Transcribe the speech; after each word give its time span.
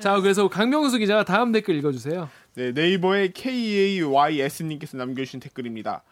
자, 0.00 0.20
그래서 0.20 0.48
강명수 0.48 0.98
기자가 0.98 1.24
다음 1.24 1.52
댓글 1.52 1.74
읽어주세요. 1.76 2.28
네, 2.54 2.72
네이버의 2.72 3.32
KAYS님께서 3.32 4.96
남겨주신 4.96 5.40
댓글입니다. 5.40 6.02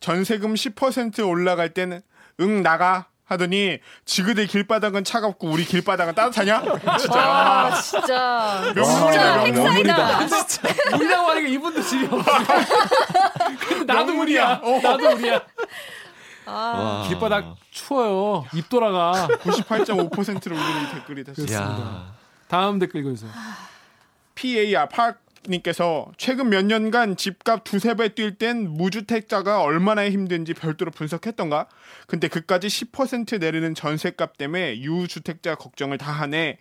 전세금 0.00 0.54
10% 0.54 1.28
올라갈 1.28 1.70
때는 1.70 2.02
응 2.40 2.62
나가 2.62 3.06
하더니 3.24 3.78
지그들 4.04 4.46
길바닥은 4.46 5.04
차갑고 5.04 5.48
우리 5.48 5.64
길바닥은 5.64 6.14
따뜻하냐? 6.14 6.62
진짜 6.98 7.20
아, 7.22 7.80
진짜. 7.80 8.72
명문이다, 8.74 9.44
진짜 9.44 9.62
명문. 9.62 9.86
핵사이다. 9.90 10.96
우리라고 10.96 11.28
하니까 11.30 11.48
이분도 11.48 11.82
집이 11.82 12.06
없어. 12.10 12.30
나도 13.86 14.20
우리야. 14.20 14.60
어. 14.62 14.80
나도 14.82 15.10
우리야. 15.16 15.40
아, 16.46 16.52
와. 16.52 17.08
길바닥 17.08 17.56
추워요. 17.70 18.44
입 18.52 18.68
돌아가. 18.68 19.26
98.5%를 19.40 20.56
울리는 20.56 20.90
댓글이 20.92 21.24
됐습니다. 21.24 22.14
야. 22.54 22.60
다음 22.60 22.78
댓글 22.78 23.00
읽어주세요. 23.00 23.30
PAR 24.36 24.88
파크님께서 24.88 26.12
최근 26.16 26.48
몇 26.50 26.64
년간 26.64 27.16
집값 27.16 27.64
두세 27.64 27.94
배 27.94 28.08
뛸 28.08 28.38
땐 28.38 28.68
무주택자가 28.68 29.60
얼마나 29.62 30.08
힘든지 30.08 30.54
별도로 30.54 30.90
분석했던가? 30.90 31.68
근데 32.06 32.28
그까지 32.28 32.68
10% 32.68 33.40
내리는 33.40 33.74
전세값 33.74 34.36
때문에 34.38 34.78
유주택자 34.80 35.56
걱정을 35.56 35.98
다 35.98 36.12
하네. 36.12 36.58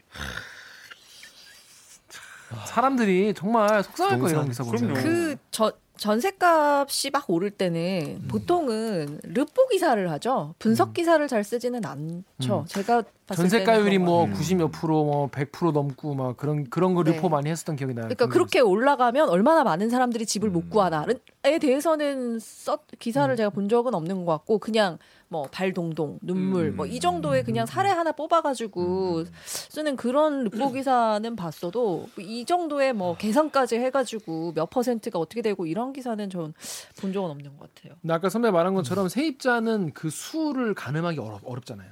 사람들이 2.66 3.34
정말 3.36 3.84
속상할 3.84 4.20
거예요. 4.20 4.36
이런 4.36 4.48
기사 4.48 4.64
보면. 4.64 4.94
그럼요. 4.94 5.02
그 5.02 5.36
저, 5.50 5.72
전세값이 5.98 7.12
막 7.12 7.30
오를 7.30 7.52
때는 7.52 8.20
음. 8.24 8.28
보통은 8.28 9.20
르포 9.24 9.68
기사를 9.68 10.12
하죠. 10.12 10.56
분석 10.60 10.94
기사를 10.94 11.26
잘 11.28 11.44
쓰지는 11.44 11.86
않죠. 11.86 12.62
음. 12.62 12.66
제가 12.66 13.04
봤을 13.28 13.44
전세가율이 13.44 14.00
뭐 14.00 14.26
그런 14.26 14.38
것90몇 14.38 14.72
프로, 14.72 15.04
뭐 15.04 15.30
100% 15.30 15.72
넘고 15.72 16.16
막 16.16 16.36
그런 16.36 16.70
그런 16.70 16.94
거 16.94 17.04
네. 17.04 17.14
리포 17.14 17.30
많이 17.30 17.50
했었던 17.50 17.76
기억이 17.76 17.94
나요. 17.94 18.06
그러니까 18.06 18.28
그렇게 18.28 18.60
올라가면 18.60 19.30
얼마나 19.30 19.64
많은 19.64 19.90
사람들이 19.90 20.26
집을 20.26 20.50
음. 20.50 20.54
못 20.54 20.70
구하나에 20.70 21.60
대해서는 21.62 22.40
써 22.40 22.80
기사를 23.00 23.34
제가 23.36 23.50
본 23.50 23.70
적은 23.70 23.94
없는 23.94 24.26
것 24.26 24.32
같고 24.34 24.58
그냥 24.58 24.98
뭐 25.30 25.48
발동동 25.52 26.20
눈물 26.22 26.66
음. 26.66 26.76
뭐이 26.76 27.00
정도의 27.00 27.44
그냥 27.44 27.66
사례 27.66 27.90
하나 27.90 28.12
뽑아가지고 28.12 29.24
쓰는 29.46 29.96
그런 29.96 30.44
르포 30.44 30.72
기사는 30.72 31.36
봤어도 31.36 32.08
이 32.20 32.46
정도의 32.46 32.94
뭐 32.94 33.16
계산까지 33.18 33.78
해가지고 33.78 34.52
몇 34.54 34.70
퍼센트가 34.70 35.18
어떻게 35.18 35.42
되고 35.42 35.66
이런 35.66 35.93
기사는 35.94 36.30
전 36.30 36.54
본 37.00 37.14
적은 37.14 37.30
없는 37.30 37.58
것 37.58 37.74
같아요. 37.74 37.96
근데 38.02 38.14
아까 38.14 38.30
선배 38.30 38.52
말한 38.52 38.74
것처럼 38.74 39.08
세입자는 39.10 39.92
그 39.94 40.10
수를 40.10 40.74
가늠하기 40.74 41.20
어렵, 41.20 41.42
어렵잖아요. 41.46 41.92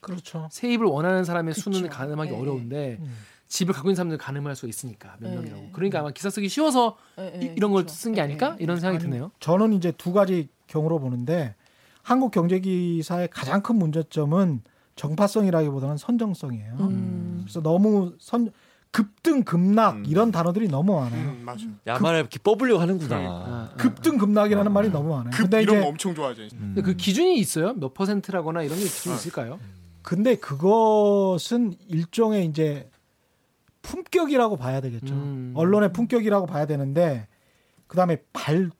그렇죠. 0.00 0.48
세입을 0.50 0.86
원하는 0.86 1.24
사람의 1.24 1.54
수는 1.54 1.82
그쵸. 1.82 1.92
가늠하기 1.92 2.30
네. 2.32 2.38
어려운데 2.40 2.96
음. 3.00 3.16
집을 3.46 3.74
갖고 3.74 3.88
있는 3.88 3.96
사람들 3.96 4.18
가늠할 4.18 4.56
수 4.56 4.66
있으니까 4.66 5.16
몇 5.20 5.28
네. 5.28 5.36
명이라고. 5.36 5.68
그러니까 5.72 6.00
아마 6.00 6.10
기사 6.10 6.30
쓰기 6.30 6.48
쉬워서 6.48 6.96
예, 7.18 7.38
이, 7.40 7.44
예, 7.48 7.54
런걸 7.58 7.82
그렇죠. 7.84 7.94
쓴게 7.94 8.20
아닐까. 8.20 8.56
이런 8.58 8.80
생각이 8.80 8.96
아니, 8.96 9.04
드네요. 9.10 9.30
저는 9.40 9.74
이제 9.74 9.92
두 9.92 10.12
가지 10.12 10.48
경우로 10.66 10.98
보는데 10.98 11.54
한국 12.02 12.30
경제 12.32 12.58
기사의 12.60 13.28
가장 13.30 13.62
큰 13.62 13.76
문제점은 13.76 14.62
정파성이라기보다는 14.96 15.96
선정성이에요. 15.98 16.76
음. 16.80 17.40
그래서 17.42 17.60
너무 17.62 18.14
선 18.18 18.50
급등 18.92 19.42
급락 19.42 19.96
음. 19.96 20.04
이런 20.06 20.30
단어들이 20.30 20.68
너무 20.68 20.94
많아요. 21.00 21.30
음, 21.30 21.42
맞아. 21.44 21.64
야만을 21.86 22.20
이렇게 22.20 22.38
뽑으려고 22.38 22.78
하는구나. 22.80 23.16
아, 23.16 23.20
아. 23.72 23.74
급등 23.78 24.18
급락이라는 24.18 24.70
말이 24.70 24.90
너무 24.90 25.08
많아요. 25.08 25.30
급 25.32 25.44
근데 25.44 25.62
이런 25.62 25.76
이제 25.76 25.82
거 25.82 25.88
엄청 25.88 26.14
좋아하죠. 26.14 26.42
음. 26.42 26.48
근데 26.74 26.82
그 26.82 26.94
기준이 26.94 27.38
있어요? 27.38 27.72
몇 27.72 27.94
퍼센트라거나 27.94 28.62
이런 28.62 28.76
게 28.76 28.84
기준이 28.84 29.14
있을까요? 29.14 29.58
근데 30.02 30.34
그것은 30.34 31.74
일종의 31.88 32.46
이제 32.46 32.90
품격이라고 33.80 34.56
봐야 34.58 34.80
되겠죠. 34.82 35.14
음. 35.14 35.52
언론의 35.56 35.92
품격이라고 35.94 36.46
봐야 36.46 36.66
되는데 36.66 37.28
그다음에 37.86 38.18
발 38.34 38.70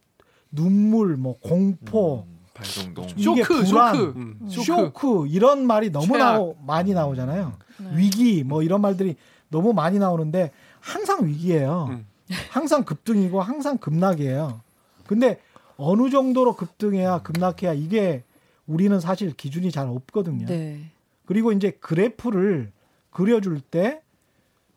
눈물 0.51 1.17
뭐 1.17 1.39
공포 1.41 2.27
음, 2.29 2.39
발동동. 2.53 3.09
쇼크, 3.17 3.65
불안, 3.65 3.95
쇼크, 3.97 4.13
음. 4.19 4.39
쇼크 4.49 5.27
이런 5.29 5.67
말이 5.67 5.91
너무 5.91 6.07
최악. 6.07 6.19
나오, 6.19 6.55
많이 6.67 6.93
나오잖아요. 6.93 7.55
네. 7.79 7.91
위기 7.97 8.45
뭐 8.45 8.63
이런 8.63 8.83
말들이 8.83 9.17
너무 9.53 9.73
많이 9.73 10.01
나오는데 10.01 10.51
항상 10.81 11.27
위기예요. 11.27 11.87
음. 11.91 12.07
항상 12.51 12.83
급등이고 12.83 13.41
항상 13.41 13.79
급락이에요. 13.79 14.61
근데 15.07 15.39
어느 15.77 16.11
정도로 16.11 16.57
급등해야 16.57 17.23
급락해야 17.23 17.75
이게 17.75 18.25
우리는 18.67 18.99
사실 18.99 19.33
기준이 19.33 19.71
잘 19.71 19.87
없거든요. 19.87 20.47
네. 20.47 20.91
그리고 21.27 21.53
이제 21.53 21.71
그래프를 21.73 22.73
그려줄 23.11 23.61
때 23.61 24.03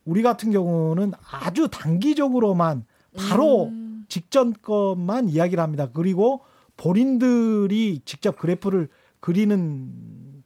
우리 0.03 0.21
같은 0.21 0.51
경우는 0.51 1.13
아주 1.31 1.69
단기적으로만 1.71 2.85
바로 3.17 3.67
음. 3.67 4.05
직전 4.09 4.53
것만 4.61 5.29
이야기를 5.29 5.63
합니다. 5.63 5.89
그리고 5.91 6.41
본인들이 6.77 8.01
직접 8.05 8.37
그래프를 8.37 8.89
그리는 9.19 10.43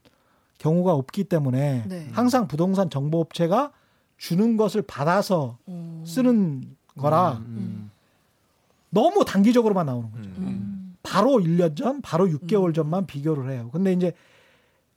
경우가 0.59 0.93
없기 0.93 1.23
때문에 1.23 1.85
네. 1.87 2.09
항상 2.11 2.47
부동산 2.47 2.89
정보업체가 2.89 3.71
주는 4.19 4.57
것을 4.57 4.81
받아서 4.83 5.57
음. 5.69 6.03
쓰는 6.05 6.75
거라 6.97 7.41
음. 7.47 7.89
너무 8.91 9.23
단기적으로만 9.25 9.85
나오는 9.85 10.11
거죠. 10.11 10.29
음. 10.39 10.95
바로 11.01 11.31
1년 11.39 11.75
전, 11.75 12.01
바로 12.01 12.27
6개월 12.27 12.75
전만 12.75 13.07
비교를 13.07 13.49
해요. 13.49 13.69
근데 13.71 13.93
이제 13.93 14.13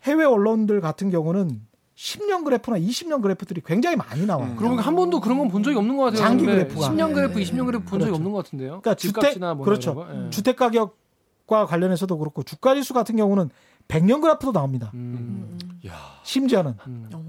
해외 0.03 0.25
언론들 0.25 0.81
같은 0.81 1.09
경우는 1.11 1.62
10년 1.94 2.44
그래프나 2.44 2.78
20년 2.78 3.22
그래프들이 3.22 3.62
굉장히 3.65 3.94
많이 3.97 4.27
나와요. 4.27 4.50
음. 4.50 4.56
그러고 4.56 4.71
보니까 4.75 4.87
한 4.88 4.97
번도 4.97 5.21
그런 5.21 5.38
건 5.38 5.49
본 5.49 5.62
적이 5.62 5.77
없는 5.77 5.97
것 5.97 6.05
같아요. 6.05 6.19
장기 6.21 6.44
근데 6.44 6.65
그래프가. 6.65 6.88
10년 6.91 7.15
그래프, 7.15 7.38
네. 7.38 7.44
20년 7.44 7.66
그래프 7.66 7.84
본 7.84 8.00
적이 8.00 8.11
그렇죠. 8.11 8.15
없는 8.16 8.32
것 8.32 8.44
같은데요. 8.44 8.69
그러니까 8.81 8.94
주택 8.97 9.38
뭐나 9.38 9.55
그렇죠. 9.62 10.06
예. 10.27 10.31
주택 10.31 10.56
가격과 10.56 11.66
관련해서도 11.66 12.19
그렇고 12.19 12.43
주가 12.43 12.75
지수 12.75 12.93
같은 12.93 13.15
경우는 13.16 13.50
100년 13.87 14.21
그래프도 14.21 14.50
나옵니다. 14.50 14.91
음. 14.94 15.59
음. 15.62 15.81
야. 15.87 15.94
심지어는. 16.25 16.75
음. 16.88 17.09
어. 17.15 17.25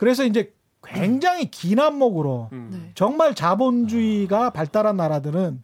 그래서 0.00 0.24
이제 0.24 0.52
굉장히 0.94 1.50
긴 1.50 1.80
안목으로 1.80 2.48
음. 2.52 2.68
네. 2.72 2.90
정말 2.94 3.34
자본주의가 3.34 4.50
발달한 4.50 4.96
나라들은 4.96 5.62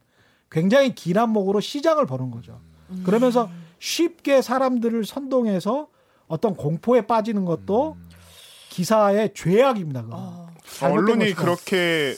굉장히 0.51 0.95
긴 0.95 1.19
안목으로 1.19 1.61
시장을 1.61 2.07
보는 2.07 2.31
거죠. 2.31 2.61
음. 2.91 3.03
그러면서 3.05 3.51
쉽게 3.79 4.43
사람들을 4.43 5.05
선동해서 5.05 5.89
어떤 6.27 6.55
공포에 6.55 7.07
빠지는 7.07 7.45
것도 7.45 7.97
기사의 8.71 9.33
죄악입니다. 9.35 10.03
그거. 10.03 10.17
어. 10.17 10.45
잘못된 10.65 10.99
언론이 10.99 11.25
것이다. 11.35 11.41
그렇게 11.41 12.15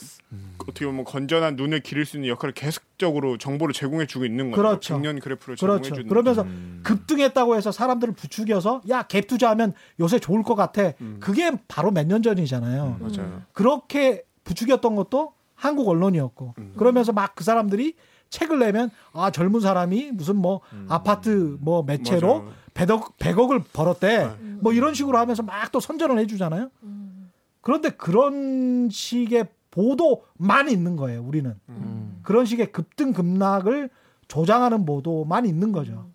어떻게 0.67 0.85
보면 0.85 1.05
건전한 1.05 1.55
눈을 1.55 1.79
기를 1.79 2.05
수 2.05 2.17
있는 2.17 2.29
역할을 2.29 2.53
계속적으로 2.53 3.37
정보를 3.37 3.73
제공해주고 3.73 4.25
있는 4.25 4.51
거죠. 4.51 4.61
그렇죠. 4.61 4.97
100년 4.97 5.21
그래프를 5.21 5.55
그렇죠. 5.55 5.81
제공해주는. 5.81 6.07
그러면서 6.09 6.41
음. 6.43 6.81
급등했다고 6.83 7.55
해서 7.55 7.71
사람들을 7.71 8.13
부추겨서 8.15 8.81
야 8.89 9.03
갭 9.03 9.27
투자하면 9.27 9.73
요새 9.99 10.19
좋을 10.19 10.43
것 10.43 10.55
같아. 10.55 10.91
음. 11.01 11.17
그게 11.19 11.51
바로 11.67 11.91
몇 11.91 12.05
년 12.07 12.21
전이잖아요. 12.21 12.97
맞아요. 12.99 13.41
그렇게 13.53 14.23
부추겼던 14.43 14.95
것도 14.95 15.33
한국 15.55 15.87
언론이었고 15.89 16.53
음. 16.57 16.73
그러면서 16.77 17.11
막 17.13 17.33
그 17.35 17.43
사람들이 17.43 17.95
책을 18.29 18.59
내면 18.59 18.89
아 19.13 19.31
젊은 19.31 19.61
사람이 19.61 20.11
무슨 20.11 20.35
뭐 20.35 20.59
음. 20.73 20.85
아파트 20.89 21.57
뭐 21.61 21.83
매체로 21.83 22.39
맞아요. 22.43 22.53
100억 22.73 23.17
100억을 23.17 23.63
벌었대. 23.71 24.17
네. 24.17 24.35
뭐 24.59 24.73
이런 24.73 24.93
식으로 24.93 25.17
하면서 25.17 25.43
막 25.43 25.71
또 25.71 25.79
선전을 25.79 26.19
해주잖아요. 26.19 26.69
음. 26.83 27.31
그런데 27.61 27.89
그런 27.89 28.89
식의 28.91 29.47
보도만 29.77 30.69
있는 30.69 30.95
거예요. 30.95 31.23
우리는 31.23 31.55
음. 31.69 32.19
그런 32.23 32.45
식의 32.45 32.71
급등 32.71 33.13
급락을 33.13 33.91
조장하는 34.27 34.85
보도만 34.85 35.45
있는 35.45 35.71
거죠. 35.71 36.09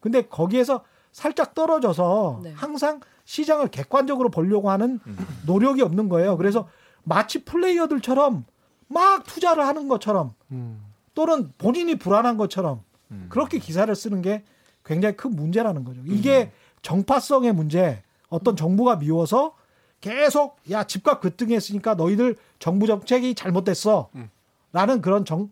근데 0.00 0.26
거기에서 0.26 0.84
살짝 1.10 1.54
떨어져서 1.54 2.40
네. 2.44 2.52
항상 2.54 3.00
시장을 3.24 3.68
객관적으로 3.68 4.28
보려고 4.28 4.70
하는 4.70 5.00
음. 5.06 5.16
노력이 5.46 5.80
없는 5.80 6.10
거예요. 6.10 6.36
그래서 6.36 6.68
마치 7.02 7.42
플레이어들처럼 7.44 8.44
막 8.88 9.24
투자를 9.24 9.66
하는 9.66 9.88
것처럼 9.88 10.32
음. 10.52 10.84
또는 11.14 11.52
본인이 11.56 11.94
불안한 11.96 12.36
것처럼 12.36 12.82
음. 13.12 13.26
그렇게 13.30 13.58
기사를 13.58 13.92
쓰는 13.94 14.20
게 14.20 14.44
굉장히 14.84 15.16
큰 15.16 15.34
문제라는 15.34 15.84
거죠. 15.84 16.02
이게 16.04 16.52
정파성의 16.82 17.54
문제. 17.54 18.02
어떤 18.28 18.54
정부가 18.54 18.96
미워서 18.96 19.54
계속 20.00 20.58
야 20.70 20.84
집값 20.84 21.20
급등했으니까 21.20 21.94
너희들 21.94 22.36
정부 22.58 22.86
정책이 22.86 23.34
잘못됐어. 23.34 24.10
음. 24.14 24.30
라는 24.72 25.00
그런 25.02 25.24
정 25.24 25.50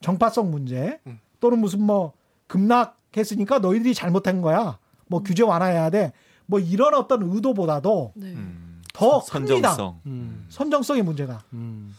정파성 0.00 0.50
문제 0.50 0.98
음. 1.06 1.18
또는 1.40 1.58
무슨 1.58 1.82
뭐 1.82 2.12
급락했으니까 2.46 3.58
너희들이 3.58 3.94
잘못한 3.94 4.40
거야. 4.40 4.78
뭐 5.06 5.22
규제 5.22 5.42
완화해야 5.42 5.90
돼. 5.90 6.12
뭐 6.46 6.58
이런 6.60 6.94
어떤 6.94 7.22
의도보다도 7.22 8.12
네. 8.14 8.28
음. 8.28 8.82
더 8.92 9.20
선- 9.20 9.44
큽니다. 9.46 9.70
선정성. 9.70 10.00
음. 10.06 10.46
선정성의 10.48 11.02
문제가. 11.02 11.42
음. 11.52 11.94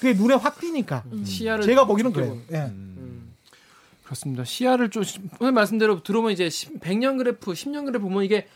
그게 0.00 0.12
눈에 0.14 0.34
확 0.34 0.58
띄니까. 0.60 1.04
음. 1.12 1.24
시야를 1.24 1.64
제가 1.64 1.84
보기는 1.86 2.12
그래요. 2.12 2.36
예. 2.52 2.56
음. 2.56 2.94
음. 2.98 3.32
그렇습니다. 4.04 4.44
시야를 4.44 4.90
좀 4.90 5.02
오늘 5.40 5.52
말씀대로 5.52 6.02
들어보면 6.02 6.32
이제 6.32 6.48
10, 6.48 6.80
100년 6.80 7.18
그래프, 7.18 7.52
10년 7.52 7.84
그래프 7.86 8.04
보면 8.04 8.24
이게 8.24 8.46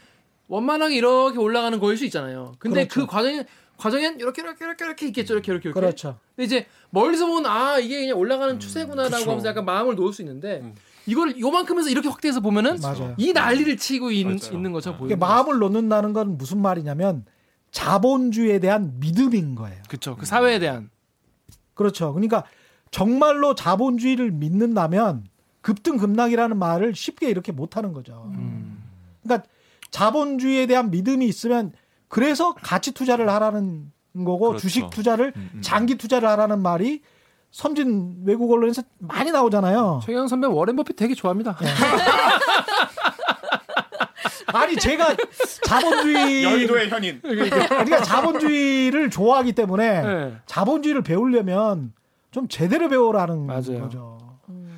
원만하게 0.50 0.96
이렇게 0.96 1.38
올라가는 1.38 1.78
거일 1.78 1.96
수 1.96 2.04
있잖아요. 2.06 2.52
근데 2.58 2.86
그 2.88 2.94
그렇죠. 2.94 3.10
과정이 3.10 3.44
과정엔 3.76 4.18
이렇게 4.18 4.42
이렇게 4.42 4.64
이렇게 4.64 4.84
이렇게 4.84 5.06
있겠죠. 5.06 5.34
이렇게 5.34 5.52
이렇게 5.52 5.68
이렇게. 5.68 5.80
그렇죠. 5.80 6.18
근데 6.34 6.44
이제 6.44 6.66
멀리서 6.90 7.26
보면 7.26 7.46
아 7.46 7.78
이게 7.78 8.00
그냥 8.00 8.18
올라가는 8.18 8.58
추세구나라고 8.58 9.16
그쵸. 9.16 9.30
하면서 9.30 9.48
약간 9.48 9.64
마음을 9.64 9.94
놓을 9.94 10.12
수 10.12 10.22
있는데 10.22 10.74
이걸 11.06 11.38
요만큼에서 11.38 11.88
이렇게 11.88 12.08
확대해서 12.08 12.40
보면은 12.40 12.78
맞아요. 12.82 13.14
이 13.16 13.32
난리를 13.32 13.76
치고 13.76 14.10
있, 14.10 14.24
맞아요. 14.24 14.58
는 14.58 14.72
것처럼 14.72 14.98
이게 15.06 15.14
보이는 15.14 15.18
마음을 15.20 15.58
놓는다는 15.60 16.12
건 16.12 16.36
무슨 16.36 16.60
말이냐면 16.60 17.24
자본주의에 17.70 18.58
대한 18.58 18.98
믿음인 18.98 19.54
거예요. 19.54 19.80
그렇죠. 19.88 20.16
그 20.16 20.26
사회에 20.26 20.58
대한 20.58 20.90
그렇죠. 21.74 22.12
그러니까 22.12 22.42
정말로 22.90 23.54
자본주의를 23.54 24.32
믿는다면 24.32 25.26
급등 25.60 25.96
급락이라는 25.96 26.58
말을 26.58 26.96
쉽게 26.96 27.30
이렇게 27.30 27.52
못 27.52 27.76
하는 27.76 27.92
거죠. 27.92 28.32
그러니까 29.22 29.46
자본주의에 29.90 30.66
대한 30.66 30.90
믿음이 30.90 31.26
있으면 31.26 31.72
그래서 32.08 32.54
가치 32.54 32.92
투자를 32.92 33.28
하라는 33.28 33.92
거고 34.16 34.48
그렇죠. 34.48 34.58
주식 34.62 34.90
투자를 34.90 35.32
음, 35.36 35.50
음. 35.54 35.62
장기 35.62 35.96
투자를 35.96 36.28
하라는 36.28 36.60
말이 36.60 37.02
선진 37.50 38.22
외국 38.24 38.50
언론에서 38.52 38.82
많이 38.98 39.30
나오잖아요. 39.30 40.00
최경 40.04 40.28
선배 40.28 40.46
워렌 40.46 40.76
버핏 40.76 40.96
되게 40.96 41.14
좋아합니다. 41.14 41.56
아니 44.52 44.76
제가 44.76 45.16
자본주의 45.64 46.44
여의도의 46.44 46.88
현인. 46.88 47.20
그러니까 47.22 48.02
자본주의를 48.02 49.10
좋아하기 49.10 49.52
때문에 49.52 50.02
네. 50.02 50.34
자본주의를 50.46 51.02
배우려면 51.02 51.92
좀 52.30 52.48
제대로 52.48 52.88
배우라는 52.88 53.46
맞아요. 53.46 53.80
거죠. 53.82 54.18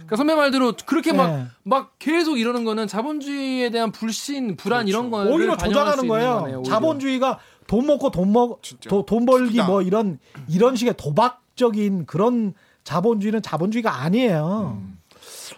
그러니까 0.07 0.17
선배 0.17 0.35
말대로 0.35 0.73
그렇게 0.87 1.13
막 1.13 1.27
네. 1.31 1.47
막 1.65 1.93
계속 1.99 2.39
이러는 2.39 2.65
거는 2.65 2.87
자본주의에 2.87 3.71
대한 3.71 3.93
불신, 3.93 4.57
불안 4.57 4.89
이런 4.89 5.11
거를 5.11 5.33
오히려 5.33 5.57
조장하는 5.57 6.09
거예요. 6.09 6.41
거네요, 6.41 6.59
오히려. 6.59 6.71
자본주의가 6.71 7.39
돈 7.67 7.87
먹고 7.87 8.11
돈 8.11 8.33
먹, 8.33 8.63
진짜. 8.63 8.91
도- 8.91 9.05
돈 9.07 9.25
벌기 9.25 9.47
투기다. 9.47 9.67
뭐 9.67 9.83
이런 9.83 10.19
이런 10.49 10.77
식의 10.77 10.95
도박적인 10.97 12.07
그런 12.07 12.55
자본주의는 12.85 13.43
자본주의가 13.43 14.03
아니에요. 14.03 14.83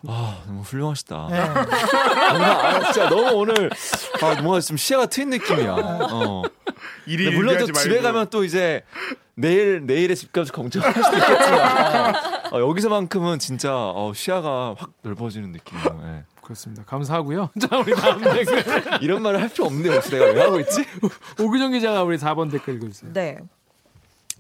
아 0.06 0.42
너무 0.46 0.62
훌륭하시다. 0.62 1.28
예. 1.30 1.34
뭔가 2.30 2.68
아, 2.68 2.92
진짜 2.92 3.08
너무 3.08 3.30
오늘 3.32 3.70
아, 4.22 4.42
뭔가 4.42 4.60
좀 4.60 4.76
시야가 4.76 5.06
트인 5.06 5.30
느낌이야. 5.30 5.72
어. 5.72 6.42
일이 7.06 7.30
물론 7.30 7.56
또 7.58 7.64
일비하지 7.64 7.72
말고. 7.72 7.80
집에 7.80 8.00
가면 8.00 8.30
또 8.30 8.44
이제 8.44 8.82
내일 9.34 9.84
내일의 9.86 10.16
집값을 10.16 10.52
걱정할 10.52 10.92
수도 10.92 11.16
있겠지만 11.16 12.14
어, 12.52 12.60
여기서만큼은 12.60 13.38
진짜 13.38 13.72
어, 13.74 14.12
시야가 14.14 14.74
확 14.78 14.90
넓어지는 15.02 15.52
느낌이에요. 15.52 16.00
예. 16.04 16.24
그렇습니다. 16.42 16.84
감사하고요. 16.84 17.50
자 17.60 17.78
우리 17.78 17.94
다음 17.94 18.20
댓글 18.22 18.62
이런 19.00 19.22
말을 19.22 19.40
할 19.40 19.48
필요 19.48 19.64
없는데 19.66 19.88
혹시 19.94 20.10
내가 20.10 20.26
왜 20.26 20.42
하고 20.42 20.60
있지? 20.60 20.84
오규정 21.40 21.72
기자가 21.72 22.02
우리 22.02 22.18
4번 22.18 22.50
댓글 22.50 22.74
읽어주세요. 22.74 23.12
네. 23.14 23.38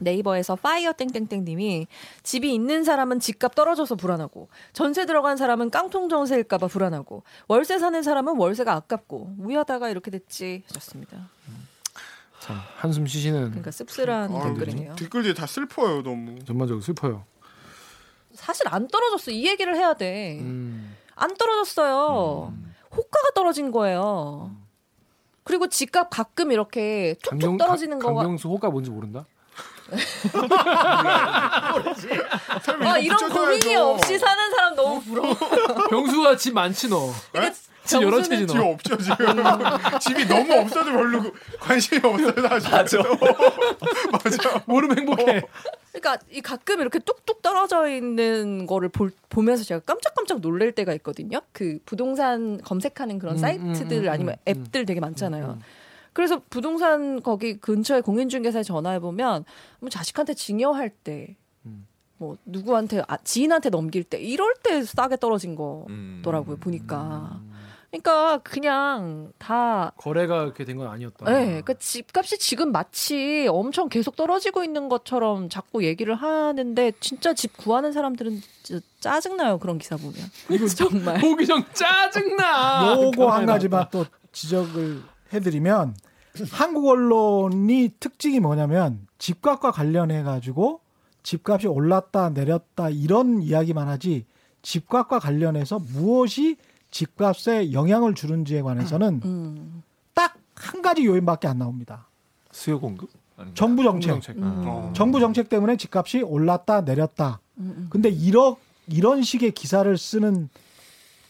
네이버에서 0.00 0.56
파이어 0.56 0.92
땡땡땡님이 0.92 1.86
집이 2.22 2.52
있는 2.52 2.84
사람은 2.84 3.20
집값 3.20 3.54
떨어져서 3.54 3.94
불안하고 3.94 4.48
전세 4.72 5.06
들어간 5.06 5.36
사람은 5.36 5.70
깡통 5.70 6.08
전세일까봐 6.08 6.66
불안하고 6.66 7.22
월세 7.48 7.78
사는 7.78 8.02
사람은 8.02 8.36
월세가 8.36 8.72
아깝고 8.72 9.36
우야다가 9.38 9.88
이렇게 9.90 10.10
됐지 10.10 10.64
하셨습니다. 10.68 11.28
참 12.40 12.56
한숨 12.76 13.06
쉬시는 13.06 13.46
그러니까 13.50 13.70
씁쓸한 13.70 14.34
아, 14.34 14.44
댓글이네요. 14.54 14.96
댓글들이 14.96 15.34
다 15.34 15.46
슬퍼요 15.46 16.02
너무. 16.02 16.44
전반적으로 16.44 16.80
슬퍼요. 16.82 17.24
사실 18.34 18.66
안 18.68 18.88
떨어졌어 18.88 19.30
이 19.30 19.46
얘기를 19.46 19.76
해야 19.76 19.94
돼. 19.94 20.38
음. 20.40 20.94
안 21.14 21.34
떨어졌어요. 21.36 22.52
호가가 22.90 23.30
떨어진 23.34 23.70
거예요. 23.70 24.50
그리고 25.44 25.68
집값 25.68 26.08
가끔 26.10 26.50
이렇게 26.52 27.14
툭툭 27.22 27.38
강경- 27.52 27.58
떨어지는 27.58 27.98
강- 27.98 28.10
거가 28.10 28.22
강경수 28.22 28.48
호가 28.48 28.70
뭔지 28.70 28.90
모른다. 28.90 29.26
아, 32.80 32.98
이런 32.98 33.16
고민이. 33.30 33.74
없이 33.76 34.18
사는 34.18 34.50
사람 34.50 34.74
너무 34.74 35.00
부러워. 35.02 35.34
병수가 35.90 36.36
집 36.36 36.54
많지 36.54 36.88
너. 36.88 37.12
그러니까 37.32 37.54
집 37.84 38.00
여러 38.02 38.22
채지 38.22 38.46
너. 38.46 38.64
없죠 38.70 38.96
지금. 38.96 39.16
집이 40.00 40.26
너무 40.26 40.52
없어도 40.54 40.90
별로 40.92 41.22
관심이 41.60 42.00
없어요 42.02 42.48
사실. 42.48 42.70
맞아. 42.70 42.98
맞아. 44.24 44.62
모르면 44.66 44.98
행복해. 44.98 45.42
그러니까 45.92 46.18
이 46.30 46.40
가끔 46.40 46.80
이렇게 46.80 46.98
뚝뚝 46.98 47.40
떨어져 47.42 47.88
있는 47.88 48.66
거를 48.66 48.88
볼- 48.88 49.12
보면서 49.28 49.62
제가 49.64 49.80
깜짝깜짝 49.86 50.40
놀랄 50.40 50.72
때가 50.72 50.92
있거든요. 50.94 51.40
그 51.52 51.78
부동산 51.86 52.60
검색하는 52.62 53.18
그런 53.18 53.34
음, 53.36 53.38
사이트들 53.38 53.98
음, 53.98 54.04
음, 54.04 54.08
아니면 54.10 54.36
음, 54.48 54.50
앱들 54.50 54.86
되게 54.86 54.98
많잖아요. 55.00 55.58
음. 56.14 56.16
그래서 56.16 56.40
부동산 56.48 57.20
거기 57.22 57.58
근처에 57.58 58.00
공인중개사에 58.00 58.62
전화해 58.62 58.98
보면 59.00 59.44
뭐 59.80 59.90
자식한테 59.90 60.34
증여할 60.34 60.90
때. 60.90 61.36
음. 61.66 61.86
뭐 62.16 62.36
누구한테 62.46 63.02
아, 63.08 63.16
지인한테 63.18 63.70
넘길 63.70 64.04
때 64.04 64.18
이럴 64.20 64.54
때 64.62 64.84
싸게 64.84 65.16
떨어진 65.16 65.56
음. 65.88 66.20
거더라고요 66.22 66.56
보니까 66.58 67.40
그러니까 67.90 68.38
그냥 68.38 69.32
다 69.38 69.92
거래가 69.96 70.40
그렇게 70.44 70.64
된 70.64 70.78
건 70.78 70.88
아니었다. 70.88 71.24
네, 71.26 71.46
그러니까 71.46 71.74
집값이 71.74 72.38
지금 72.38 72.70
마치 72.72 73.46
엄청 73.50 73.88
계속 73.88 74.14
떨어지고 74.16 74.62
있는 74.64 74.88
것처럼 74.88 75.48
자꾸 75.48 75.84
얘기를 75.84 76.14
하는데 76.14 76.92
진짜 77.00 77.34
집 77.34 77.56
구하는 77.56 77.92
사람들은 77.92 78.40
진짜 78.62 78.84
짜증 79.00 79.36
나요 79.36 79.58
그런 79.58 79.78
기사 79.78 79.96
보면 79.96 80.14
정말 80.76 81.24
오규정 81.24 81.64
짜증 81.72 82.36
나. 82.36 82.94
요거 83.02 83.28
한 83.30 83.46
가지만 83.46 83.86
또 83.90 84.04
지적을 84.32 85.02
해드리면 85.34 85.94
한국 86.50 86.88
언론이 86.88 87.94
특징이 88.00 88.40
뭐냐면 88.40 89.06
집값과 89.18 89.70
관련해 89.70 90.22
가지고 90.22 90.80
집값이 91.22 91.66
올랐다 91.66 92.30
내렸다 92.30 92.90
이런 92.90 93.42
이야기만 93.42 93.88
하지 93.88 94.26
집값과 94.62 95.18
관련해서 95.18 95.78
무엇이 95.78 96.56
집값에 96.90 97.72
영향을 97.72 98.14
주는지에 98.14 98.62
관해서는 98.62 99.20
음, 99.24 99.82
딱 100.14 100.52
한 100.52 100.80
가지 100.82 101.04
요인밖에 101.04 101.48
안 101.48 101.58
나옵니다. 101.58 102.08
수요 102.50 102.80
공급? 102.80 103.10
정부 103.54 103.82
정책. 103.82 104.12
정책. 104.12 104.36
음. 104.36 104.62
어. 104.66 104.92
정부 104.94 105.18
정책 105.20 105.48
때문에 105.48 105.76
집값이 105.76 106.22
올랐다 106.22 106.82
내렸다. 106.82 107.40
음, 107.58 107.74
음. 107.76 107.86
근데 107.90 108.08
이러, 108.08 108.56
이런 108.86 109.22
식의 109.22 109.52
기사를 109.52 109.96
쓰는 109.98 110.48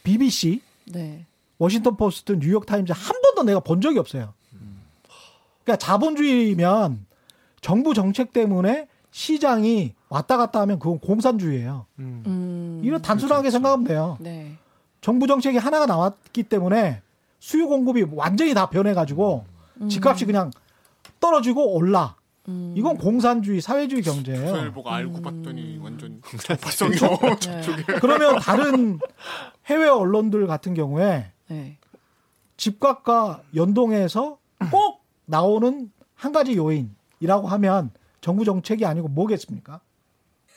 BBC, 0.03 0.61
네. 0.87 1.25
워싱턴 1.59 1.97
포스트, 1.97 2.39
뉴욕 2.39 2.67
타임즈 2.67 2.93
한 2.95 3.24
번도 3.35 3.51
내가 3.51 3.61
본 3.61 3.81
적이 3.81 3.99
없어요. 3.99 4.33
그러니까 5.65 5.85
자본주의면 5.85 7.07
정부 7.61 7.95
정책 7.95 8.33
때문에 8.33 8.87
시장이 9.11 9.95
왔다 10.09 10.37
갔다 10.37 10.61
하면 10.61 10.79
그건 10.79 10.99
공산주의예요. 10.99 11.87
음. 11.99 12.23
음, 12.27 12.83
이거 12.85 12.99
단순하게 12.99 13.51
생각하면 13.51 13.87
돼요. 13.87 14.19
네. 14.21 14.57
정부 15.01 15.27
정책이 15.27 15.59
하나가 15.59 15.87
나왔기 15.87 16.45
때문에 16.45 17.01
수요 17.39 17.69
공급이 17.69 18.05
완전히 18.13 18.55
다 18.55 18.69
변해가지고 18.71 19.45
음. 19.83 19.89
집값이 19.89 20.25
그냥 20.27 20.51
떨어지고 21.21 21.75
올라. 21.75 22.17
음. 22.49 22.75
이건 22.77 22.99
공산주의, 22.99 23.61
사회주의 23.61 24.03
경제예요. 24.03 24.47
조선일보가 24.47 24.95
알고 24.95 25.19
음. 25.19 25.23
봤더니 25.23 25.79
완전 25.83 26.21
정파성이요. 26.43 27.19
네. 27.41 27.85
그러면 28.01 28.39
다른 28.39 28.99
해외 29.67 29.89
언론들 29.89 30.47
같은 30.47 30.75
경우에 30.75 31.31
네. 31.49 31.79
집값과 32.65 33.43
연동해서 33.55 34.39
꼭 34.71 35.03
나오는 35.27 35.93
한 36.15 36.33
가지 36.33 36.57
요인이라고 36.57 37.47
하면 37.49 37.91
정부 38.23 38.45
정책이 38.47 38.87
아니고 38.87 39.09
뭐겠습니까? 39.09 39.81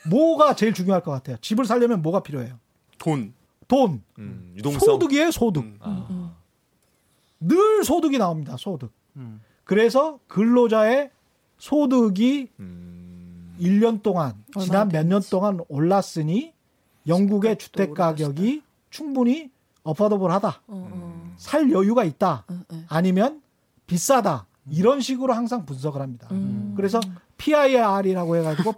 뭐가 0.08 0.54
제일 0.54 0.72
중요할 0.72 1.02
것 1.02 1.10
같아요? 1.10 1.36
집을 1.42 1.66
살려면 1.66 2.00
뭐가 2.00 2.22
필요해요? 2.22 2.58
돈. 2.96 3.34
돈, 3.66 4.02
음, 4.18 4.54
유동성. 4.56 4.80
소득이에요, 4.80 5.30
소득. 5.30 5.62
음. 5.62 5.78
아. 5.80 6.06
음. 6.08 6.30
늘 7.40 7.84
소득이 7.84 8.16
나옵니다, 8.16 8.56
소득. 8.56 8.90
음. 9.16 9.42
그래서 9.64 10.18
근로자의 10.28 11.10
소득이 11.58 12.48
음. 12.58 13.54
1년 13.60 14.02
동안, 14.02 14.42
지난 14.58 14.88
몇 14.88 15.06
년. 15.06 15.20
동안 15.28 15.60
올랐으니 15.68 16.54
영국의 17.06 17.58
집값도 17.58 17.82
주택 17.88 17.94
가격이 17.94 18.40
오르겠다. 18.40 18.66
충분히 18.88 19.50
affordable하다. 19.88 20.48
어, 20.48 20.88
어. 20.92 21.34
살 21.36 21.70
여유가 21.70 22.04
있다. 22.04 22.44
어, 22.48 22.60
어. 22.68 22.84
아니면 22.88 23.42
비싸다. 23.86 24.46
이런 24.70 25.00
식으로 25.00 25.32
항상 25.32 25.64
분석을 25.64 26.00
합니다. 26.00 26.28
음. 26.30 26.74
그래서 26.76 27.00
PIR이라고 27.38 28.36
해가지고 28.36 28.74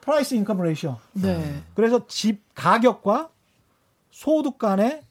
price 0.00 0.34
income 0.34 0.62
ratio. 0.62 0.96
네. 1.12 1.62
그래서 1.74 2.06
집 2.06 2.42
가격과 2.54 3.28
소득 4.10 4.56
간의 4.56 5.02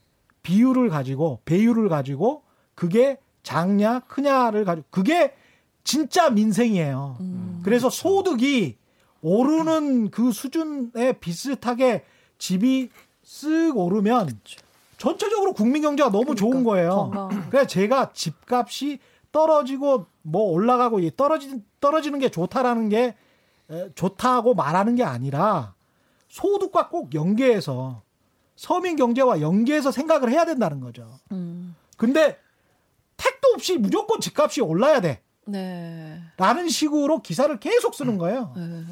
비율을 0.42 0.90
가지고 0.90 1.42
배율을 1.46 1.90
가지고 1.90 2.44
그게 2.74 3.20
작냐 3.44 4.00
크냐를 4.02 4.66
가지고 4.66 4.88
그게 4.90 5.36
진짜 5.84 6.32
민생이에요. 6.32 7.18
음. 7.20 7.62
그래서 7.64 7.92
소득이 7.92 8.78
오르는 9.22 10.10
그 10.10 10.32
수준에 10.32 11.14
비슷하게 11.20 12.04
집이 12.40 12.90
쓱 13.24 13.76
오르면 13.76 14.40
전체적으로 14.98 15.54
국민 15.54 15.82
경제가 15.82 16.10
너무 16.10 16.36
좋은 16.36 16.64
거예요. 16.64 17.12
건강. 17.12 17.30
그래서 17.50 17.68
제가 17.68 18.12
집값이 18.14 19.00
떨어지고 19.32 20.06
뭐 20.22 20.44
올라가고 20.52 21.00
이 21.00 21.12
떨어지 21.16 21.62
떨어지는 21.80 22.20
게 22.20 22.30
좋다라는 22.30 22.90
게 22.90 23.16
에, 23.70 23.90
좋다고 23.96 24.54
말하는 24.54 24.96
게 24.96 25.04
아니라 25.04 25.74
소득과 26.30 26.90
꼭 26.90 27.14
연계해서 27.14 28.02
서민 28.56 28.96
경제와 28.96 29.42
연계해서 29.42 29.92
생각을 29.92 30.32
해야 30.32 30.46
된다는 30.46 30.80
거죠. 30.80 31.20
음. 31.32 31.76
근데 31.98 32.38
택도 33.18 33.50
없이 33.54 33.78
무조건 33.78 34.20
집값이 34.22 34.62
올라야 34.62 35.02
돼. 35.02 35.22
네. 35.46 36.22
라는 36.38 36.70
식으로 36.70 37.22
기사를 37.22 37.58
계속 37.60 37.94
쓰는 37.96 38.18
거예요. 38.18 38.54
네. 38.56 38.84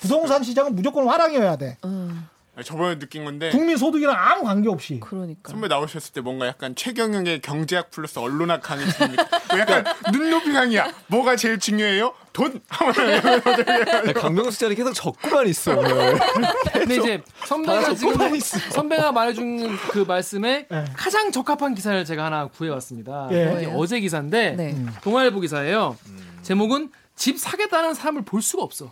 부동산 0.00 0.42
시장은 0.42 0.74
무조건 0.74 1.08
화랑이어야 1.08 1.56
돼. 1.56 1.78
음. 1.84 2.26
저번에 2.62 2.98
느낀 2.98 3.24
건데 3.24 3.50
국민 3.50 3.78
소득이랑 3.78 4.14
아무 4.14 4.42
관계 4.44 4.68
없이. 4.68 5.00
그러니까. 5.00 5.50
선배 5.50 5.68
나오셨을 5.68 6.12
때 6.12 6.20
뭔가 6.20 6.46
약간 6.46 6.74
최경영의 6.74 7.40
경제학 7.40 7.90
플러스 7.90 8.18
언론학 8.18 8.60
강의 8.62 8.84
들으니까 8.86 9.26
뭐 9.48 9.58
약간 9.58 9.84
눈높이 10.12 10.52
강의야. 10.52 10.92
뭐가 11.06 11.36
제일 11.36 11.58
중요해요? 11.58 12.12
돈. 12.34 12.60
나 12.68 14.12
강명수 14.12 14.58
자리 14.58 14.74
계속 14.74 14.92
적고만 14.92 15.48
있어. 15.48 15.76
근데 16.72 16.96
이제 16.96 17.22
선배가 17.46 17.94
지금. 17.94 18.40
선배가 18.70 19.12
말해준 19.12 19.76
그 19.90 20.00
말씀에 20.00 20.66
네. 20.70 20.84
가장 20.94 21.32
적합한 21.32 21.74
기사를 21.74 22.04
제가 22.04 22.26
하나 22.26 22.46
구해왔습니다. 22.48 23.28
예. 23.32 23.72
어제 23.74 23.98
기사인데 24.00 24.52
네. 24.52 24.86
동아일보 25.02 25.40
기사예요. 25.40 25.96
제목은 26.42 26.90
집 27.16 27.38
사겠다는 27.38 27.94
사람을 27.94 28.26
볼 28.26 28.42
수가 28.42 28.62
없어. 28.62 28.90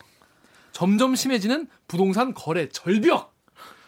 점점 0.72 1.14
심해지는 1.14 1.68
부동산 1.88 2.32
거래 2.32 2.68
절벽. 2.70 3.34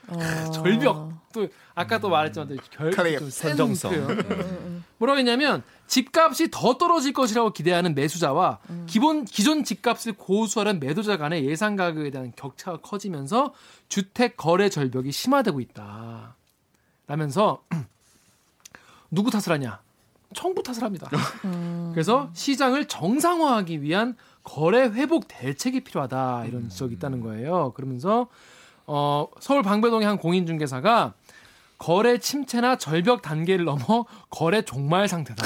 어. 0.09 0.50
절벽. 0.50 1.12
또 1.32 1.49
아까 1.75 1.99
또 1.99 2.11
말했지만 2.11 2.49
또 2.49 2.56
결, 2.71 2.90
클리셰. 2.90 3.19
좀 3.21 3.38
센 3.38 3.57
선정성. 3.56 3.90
표현. 3.90 4.85
뭐라고 4.99 5.18
했냐면 5.18 5.62
집값이 5.87 6.50
더 6.50 6.78
떨어질 6.78 7.12
것이라고 7.12 7.52
기대하는 7.52 7.94
매수자와 7.94 8.59
기본 8.87 9.25
기존 9.25 9.64
집값을 9.64 10.12
고수하는 10.12 10.78
매도자 10.78 11.16
간의 11.16 11.44
예상 11.47 11.76
가격에 11.76 12.11
대한 12.11 12.32
격차가 12.37 12.78
커지면서 12.78 13.54
주택 13.88 14.37
거래 14.37 14.68
절벽이 14.68 15.11
심화되고 15.11 15.61
있다. 15.61 16.37
라면서 17.06 17.62
누구 19.11 19.30
탓을 19.30 19.52
하냐? 19.54 19.80
정부 20.35 20.62
탓을 20.62 20.82
합니다. 20.82 21.11
그래서 21.92 22.30
시장을 22.32 22.87
정상화하기 22.87 23.82
위한 23.82 24.16
거래 24.44 24.82
회복 24.82 25.28
대책이 25.28 25.85
필요하다 25.85 26.47
이런 26.47 26.68
지적이 26.68 26.94
있다는 26.94 27.21
거예요. 27.21 27.73
그러면서 27.75 28.28
어, 28.87 29.27
서울 29.41 29.62
방배동의 29.62 30.07
한 30.07 30.19
공인중개사가 30.19 31.15
거래 31.79 32.19
침체나 32.19 32.77
절벽 32.77 33.23
단계를 33.23 33.65
넘어 33.65 34.05
거래 34.31 34.62
종말 34.62 35.09
상태다. 35.09 35.45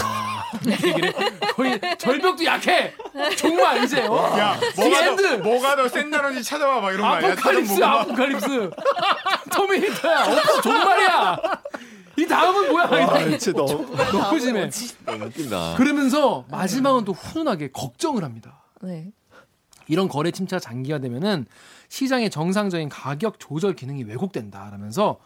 이렇게 0.65 0.89
얘기를 0.89 1.09
해. 1.19 1.31
거의 1.55 1.81
절벽도 1.99 2.45
약해. 2.45 2.93
종말 3.37 3.83
이제. 3.85 4.03
어? 4.07 4.39
야, 4.39 4.59
뭐가. 4.77 5.17
더 5.17 5.39
뭐가 5.39 5.77
더센 5.77 6.11
단어인지 6.11 6.43
찾아봐 6.43 6.81
봐 6.83 6.91
이런 6.93 7.01
거 7.03 7.07
아니야? 7.15 7.33
아포칼립스, 7.33 7.83
아포칼립스. 7.83 8.71
터미네이터야. 9.51 10.25
없어, 10.25 10.61
종말이야. 10.61 11.37
이 12.19 12.27
다음은 12.27 12.71
뭐야? 12.71 12.85
아, 12.85 13.29
진짜 13.39 13.53
너무 13.53 13.97
너무 13.97 14.39
심해. 14.39 14.71
너무 15.07 15.25
웃긴다. 15.25 15.75
그러면서 15.77 16.45
마지막은 16.51 17.05
또 17.05 17.13
훈훈하게 17.13 17.71
걱정을 17.73 18.25
합니다. 18.25 18.63
네. 18.83 19.11
이런 19.89 20.09
거래 20.09 20.31
침체가 20.31 20.61
장기화되면은 20.61 21.47
시장의 21.89 22.31
정상적인 22.31 22.89
가격 22.89 23.39
조절 23.39 23.75
기능이 23.75 24.05
왜곡된다라면서 24.05 25.19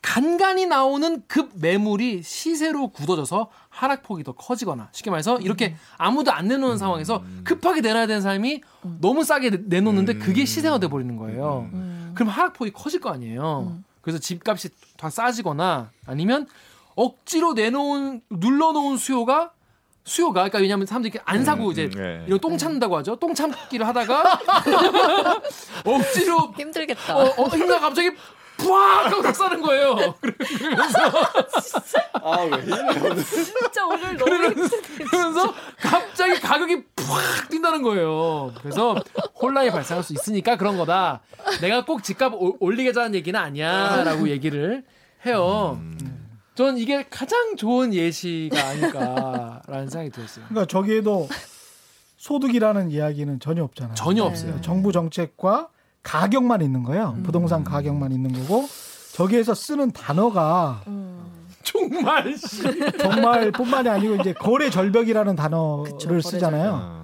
간간히 0.00 0.66
나오는 0.66 1.22
급 1.28 1.50
매물이 1.54 2.24
시세로 2.24 2.88
굳어져서 2.88 3.48
하락폭이 3.68 4.24
더 4.24 4.32
커지거나 4.32 4.88
쉽게 4.90 5.10
말해서 5.10 5.38
이렇게 5.38 5.76
아무도 5.96 6.32
안 6.32 6.48
내놓는 6.48 6.76
상황에서 6.76 7.22
급하게 7.44 7.82
내놔야 7.82 8.08
되는 8.08 8.20
사람이 8.20 8.62
너무 9.00 9.22
싸게 9.22 9.50
내- 9.50 9.58
내놓는데 9.64 10.14
그게 10.14 10.44
시세가 10.44 10.80
돼 10.80 10.88
버리는 10.88 11.16
거예요. 11.16 11.68
그럼 12.14 12.28
하락폭이 12.30 12.72
커질 12.72 13.00
거 13.00 13.10
아니에요. 13.10 13.78
그래서 14.00 14.18
집값이 14.18 14.70
더 14.96 15.08
싸지거나 15.08 15.92
아니면 16.06 16.48
억지로 16.96 17.52
내놓은 17.52 18.22
눌러놓은 18.28 18.96
수요가 18.96 19.52
수요가 20.04 20.32
그러니까 20.42 20.58
왜냐하면 20.58 20.86
사람들이 20.86 21.12
이렇게 21.14 21.24
안 21.30 21.44
사고 21.44 21.70
이제 21.72 21.84
음, 21.84 21.90
네. 21.94 22.24
이런 22.26 22.40
똥 22.40 22.58
참는다고 22.58 22.96
하죠. 22.98 23.16
똥 23.16 23.34
참기를 23.34 23.86
하다가 23.86 24.40
억지로 25.86 26.52
힘들겠다. 26.56 27.16
어, 27.16 27.34
어 27.36 27.48
힘나 27.48 27.78
갑자기 27.78 28.10
푸악 28.56 29.06
하고 29.10 29.22
다 29.22 29.32
싸는 29.32 29.62
거예요. 29.62 30.14
아왜 32.12 32.48
이래? 32.48 33.22
진짜 33.24 33.86
오늘 33.86 34.16
너무 34.16 34.30
그러면서, 34.30 34.76
그러면서 35.10 35.54
갑자기 35.78 36.40
가격이 36.40 36.84
푸악 36.96 37.48
뛴다는 37.48 37.82
거예요. 37.82 38.52
그래서 38.60 38.94
혼란이 39.40 39.70
발생할 39.70 40.02
수 40.04 40.12
있으니까 40.12 40.56
그런 40.56 40.76
거다. 40.76 41.20
내가 41.60 41.84
꼭 41.84 42.02
집값 42.02 42.34
오- 42.34 42.56
올리겠다는 42.60 43.14
얘기는 43.14 43.38
아니야라고 43.38 44.28
얘기를 44.28 44.84
해요. 45.26 45.80
전 46.54 46.76
이게 46.76 47.04
가장 47.08 47.56
좋은 47.56 47.94
예시가 47.94 48.58
아닐까라는 48.62 49.88
생각이 49.88 50.10
들었어요. 50.10 50.44
그러니까 50.48 50.66
저기에도 50.66 51.28
소득이라는 52.18 52.90
이야기는 52.90 53.40
전혀 53.40 53.64
없잖아요. 53.64 53.94
전혀 53.94 54.22
네. 54.24 54.28
없어요. 54.28 54.60
정부 54.60 54.92
정책과 54.92 55.68
가격만 56.02 56.60
있는 56.62 56.82
거예요. 56.82 57.14
음. 57.16 57.22
부동산 57.22 57.64
가격만 57.64 58.12
있는 58.12 58.32
거고 58.32 58.66
저기에서 59.14 59.54
쓰는 59.54 59.92
단어가 59.92 60.82
음. 60.88 61.24
정말 61.62 62.34
씨. 62.36 62.62
정말 62.98 63.50
뿐만이 63.52 63.88
아니고 63.88 64.16
이제 64.16 64.32
거래 64.34 64.68
절벽이라는 64.68 65.36
단어를 65.36 65.92
그쵸, 65.92 66.08
거래 66.08 66.20
쓰잖아요. 66.20 66.70
어. 66.82 67.02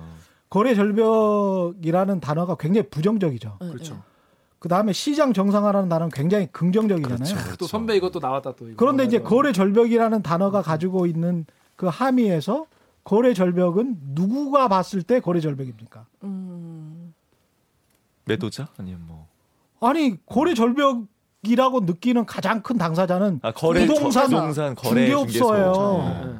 거래 0.50 0.74
절벽이라는 0.74 2.20
단어가 2.20 2.54
굉장히 2.56 2.88
부정적이죠. 2.88 3.58
네, 3.60 3.68
그렇죠. 3.68 4.02
그 4.58 4.68
다음에 4.68 4.92
시장 4.92 5.32
정상화라는 5.32 5.88
단어는 5.88 6.10
굉장히 6.10 6.48
긍정적이잖아요. 6.50 7.34
그렇죠. 7.36 7.56
또 7.56 7.66
선배 7.66 7.96
이것도 7.96 8.18
나왔다 8.18 8.54
또. 8.56 8.66
이거. 8.66 8.76
그런데 8.76 9.04
이제. 9.04 9.20
거래 9.20 9.52
절벽이라는 9.52 10.22
단어가 10.22 10.62
가지고 10.62 11.06
있는 11.06 11.46
그 11.76 11.86
함의에서 11.86 12.66
거래 13.04 13.34
절벽은 13.34 13.98
누구가 14.14 14.68
봤을 14.68 15.02
때 15.02 15.20
거래 15.20 15.40
절벽입니까? 15.40 16.06
음. 16.24 17.14
매도자 18.24 18.68
아니면 18.76 19.00
뭐 19.06 19.26
아니 19.80 20.18
거래 20.26 20.54
절벽 20.54 21.06
이라고 21.42 21.80
느끼는 21.80 22.26
가장 22.26 22.62
큰 22.62 22.76
당사자는 22.76 23.40
아, 23.42 23.52
거래 23.52 23.86
부동산 23.86 24.24
부동산 24.26 24.74
거래 24.74 25.06
중개업소예요. 25.06 26.24
네. 26.26 26.34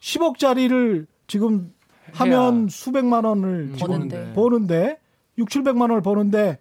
10억짜리를 0.00 1.06
지금 1.26 1.72
하면 2.12 2.60
해야. 2.60 2.66
수백만 2.68 3.24
원을 3.24 3.72
지금 3.76 3.88
버는데. 3.88 4.32
버는데 4.34 5.00
6, 5.38 5.48
700만 5.48 5.80
원을 5.80 6.02
버는데 6.02 6.58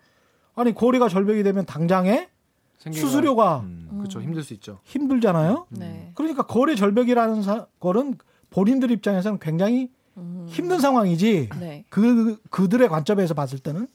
아니 0.56 0.74
거래가 0.74 1.10
절벽이 1.10 1.44
되면 1.44 1.66
당장에 1.66 2.30
수수료가 2.78 3.62
음. 3.62 3.88
그렇죠. 3.98 4.22
힘들 4.22 4.44
수 4.44 4.54
있죠. 4.54 4.80
힘들잖아요. 4.84 5.68
네. 5.70 6.12
그러니까 6.16 6.44
거래 6.44 6.76
절벽이라는 6.76 7.42
사, 7.42 7.66
거는 7.80 8.18
본인들 8.50 8.92
입장에서는 8.92 9.40
굉장히 9.40 9.92
음. 10.18 10.46
힘든 10.48 10.80
상황이지. 10.80 11.50
네. 11.60 11.86
그 11.90 12.40
그들의 12.50 12.88
관점에서 12.88 13.34
봤을 13.34 13.60
때는 13.60 13.88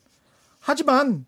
하지만 0.58 1.24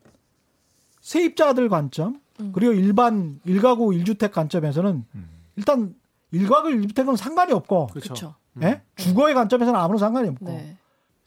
세입자들 1.00 1.68
관점 1.68 2.20
음. 2.40 2.52
그리고 2.52 2.72
일반 2.72 3.40
일가구 3.44 3.94
일주택 3.94 4.32
관점에서는 4.32 5.04
음. 5.14 5.28
일단 5.56 5.94
일가구 6.30 6.70
일주택은 6.70 7.16
상관이 7.16 7.52
없고 7.52 7.88
그렇죠. 7.88 8.08
그렇죠. 8.08 8.34
예? 8.62 8.82
주거의 8.96 9.34
관점에서는 9.34 9.78
아무런 9.78 9.98
상관이 9.98 10.28
없고 10.28 10.46
네. 10.46 10.76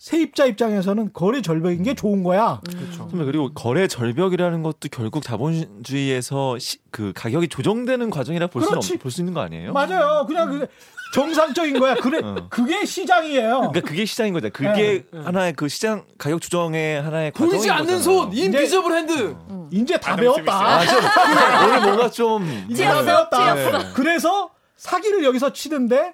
세입자 0.05 0.45
입장에서는 0.45 1.13
거래 1.13 1.41
절벽인 1.41 1.81
게 1.81 1.95
좋은 1.95 2.21
거야. 2.21 2.61
그렇죠. 2.63 3.09
선배 3.09 3.25
그리고 3.25 3.51
거래 3.55 3.87
절벽이라는 3.87 4.61
것도 4.61 4.89
결국 4.91 5.23
자본주의에서 5.23 6.59
시, 6.59 6.77
그 6.91 7.11
가격이 7.15 7.47
조정되는 7.47 8.11
과정이라 8.11 8.45
볼 8.45 8.61
볼수 8.99 9.21
있는 9.21 9.33
거 9.33 9.39
아니에요? 9.41 9.73
맞아요. 9.73 10.25
그냥 10.27 10.51
그 10.51 10.67
정상적인 11.15 11.79
거야. 11.79 11.95
그래 11.95 12.19
어. 12.23 12.35
그게 12.51 12.85
시장이에요. 12.85 13.71
그러니까 13.71 13.81
그게 13.81 14.05
시장인 14.05 14.33
거죠. 14.33 14.51
그게 14.53 15.05
하나의 15.11 15.53
그 15.53 15.67
시장 15.67 16.05
가격 16.19 16.39
조정의 16.39 17.01
하나의 17.01 17.31
과정인 17.31 17.51
보이지 17.53 17.71
않는 17.71 17.85
거잖아요. 17.85 18.03
손, 18.03 18.31
invisible 18.31 18.95
hand. 18.95 19.35
이제 19.71 19.99
다 19.99 20.15
배웠다. 20.15 20.53
아, 20.53 20.85
좀 20.85 20.99
오늘 21.65 21.81
뭔가 21.81 22.11
좀 22.11 22.65
이제 22.69 22.85
다 22.85 22.91
찌었어, 23.01 23.05
배웠다. 23.05 23.55
찌었어. 23.55 23.93
그래서 23.95 24.51
사기를 24.77 25.23
여기서 25.23 25.51
치는데 25.51 26.13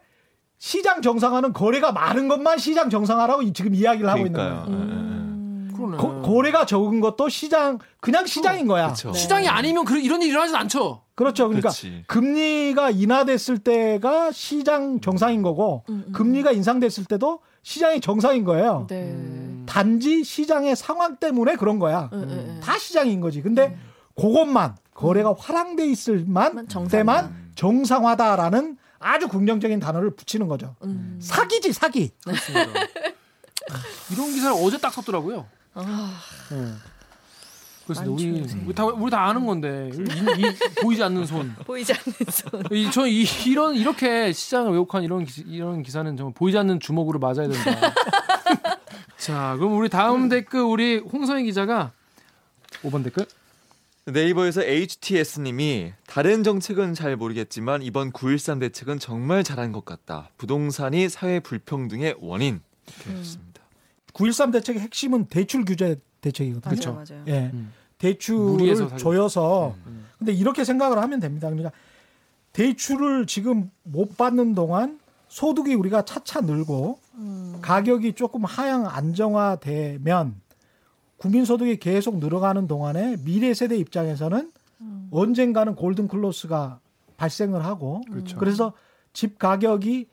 시장 0.62 1.01
정상화는 1.01 1.53
거래가 1.53 1.91
많은 1.91 2.27
것만 2.27 2.60
시장 2.60 2.91
정상화라고 2.91 3.51
지금 3.51 3.74
이야기를 3.74 4.08
하고 4.08 4.27
있는 4.27 4.34
그러니까요. 4.34 4.65
거예요. 4.65 4.77
음. 4.80 5.74
그러네. 5.75 5.98
거, 5.98 6.22
거래가 6.22 6.68
적은 6.68 7.00
것도 7.00 7.30
시장 7.30 7.80
그냥 8.00 8.27
시장인 8.27 8.68
거야. 8.68 8.84
그렇죠. 8.86 9.12
시장이 9.12 9.48
아니면 9.48 9.86
그, 9.86 9.98
이런 9.98 10.22
일이 10.22 10.30
일어나진 10.30 10.56
않죠. 10.56 11.01
그렇죠. 11.15 11.48
그러니까 11.48 11.70
그렇지. 11.70 12.03
금리가 12.06 12.91
인하됐을 12.91 13.58
때가 13.58 14.32
시장 14.32 15.01
정상인 15.01 15.41
거고 15.41 15.84
음, 15.89 16.03
음. 16.06 16.13
금리가 16.13 16.51
인상됐을 16.51 17.06
때도 17.06 17.39
시장이 17.63 18.00
정상인 18.00 18.44
거예요. 18.44 18.86
네. 18.88 19.01
음. 19.01 19.65
단지 19.68 20.24
시장의 20.24 20.75
상황 20.75 21.15
때문에 21.15 21.56
그런 21.56 21.80
거야. 21.80 22.12
음, 22.13 22.20
음, 22.20 22.30
음. 22.30 22.62
다 22.63 22.77
시장인 22.77 23.20
거지. 23.20 23.41
근데 23.41 23.75
그것만 24.15 24.75
거래가 24.94 25.34
화랑돼 25.36 25.88
있을 25.88 26.24
만 26.27 26.68
정상화. 26.68 26.88
때만 26.89 27.51
정상화다라는 27.56 28.77
아주 29.01 29.27
긍정적인 29.27 29.79
단어를 29.79 30.12
붙이는 30.12 30.48
거죠. 30.48 30.75
음. 30.84 31.20
사기지 31.22 31.74
사기. 31.74 32.12
그렇습니다. 32.24 32.72
이런 34.12 34.31
기사를 34.31 34.55
어제 34.63 34.77
딱 34.77 34.93
썼더라고요. 34.93 35.46
아, 35.74 36.22
네. 36.50 36.74
그래서 37.86 38.12
우리. 38.12 38.46
우리 38.65 38.75
다 38.75 38.86
우리 38.86 39.12
다 39.12 39.27
아는 39.27 39.46
건데 39.46 39.89
이, 39.93 39.98
이 39.98 40.81
보이지 40.81 41.03
않는 41.03 41.25
손. 41.25 41.53
보이지 41.65 41.93
않는 41.93 42.13
손. 42.31 42.63
이, 42.72 42.89
저 42.91 43.08
이, 43.08 43.25
이런 43.48 43.75
이렇게 43.75 44.31
시장을 44.31 44.72
왜곡한 44.74 45.03
이런 45.03 45.25
기, 45.25 45.41
이런 45.48 45.81
기사는 45.81 46.15
정말 46.15 46.34
보이지 46.34 46.58
않는 46.60 46.79
주먹으로 46.79 47.20
맞아야 47.20 47.48
된다. 47.48 47.93
자, 49.17 49.55
그럼 49.58 49.77
우리 49.77 49.89
다음 49.89 50.29
댓글 50.29 50.62
우리 50.62 50.98
홍성희 51.00 51.43
기자가 51.43 51.91
5번 52.84 53.03
댓글. 53.03 53.25
네이버에서 54.05 54.63
HTS님이 54.63 55.93
다른 56.08 56.43
정책은 56.43 56.96
잘 56.96 57.15
모르겠지만 57.15 57.84
이번 57.84 58.12
9.13 58.12 58.60
대책은 58.60 58.98
정말 58.98 59.43
잘한 59.43 59.72
것 59.72 59.86
같다. 59.86 60.29
부동산이 60.38 61.08
사회 61.08 61.39
불평등의 61.39 62.15
원인. 62.20 62.62
이렇게 62.88 63.20
했습니다. 63.20 63.62
9.13 64.13 64.51
대책의 64.53 64.81
핵심은 64.81 65.25
대출 65.25 65.65
규제 65.65 65.98
대책이거든요. 66.22 66.70
그렇죠. 66.70 66.93
맞아요. 66.93 67.24
예. 67.27 67.51
음. 67.53 67.72
대출을 68.00 68.98
조여서 68.98 69.75
음. 69.86 70.08
근데 70.17 70.34
이렇게 70.34 70.63
생각을 70.63 70.98
하면 70.98 71.20
됩니다. 71.20 71.48
그러니까 71.50 71.72
대출을 72.53 73.27
지금 73.27 73.70
못 73.84 74.17
받는 74.17 74.55
동안 74.55 75.00
소득이 75.27 75.75
우리가 75.75 76.03
차차 76.03 76.41
늘고 76.41 77.00
음. 77.15 77.60
가격이 77.62 78.13
조금 78.13 78.43
하향 78.43 78.88
안정화되면 78.88 80.40
국민 81.22 81.46
소득이 81.46 81.78
계속 81.78 82.18
늘어가는 82.18 82.68
동안에 82.68 83.18
미래 83.24 83.54
세대 83.54 83.78
입장에서는 83.78 84.51
음. 84.82 85.08
언젠가는 85.12 85.75
골든 85.75 86.08
클로스가 86.08 86.80
발생을 87.16 87.63
하고 87.63 88.01
그렇죠. 88.10 88.40
그래서 88.40 88.74
집 89.13 89.38
가격이 89.38 90.08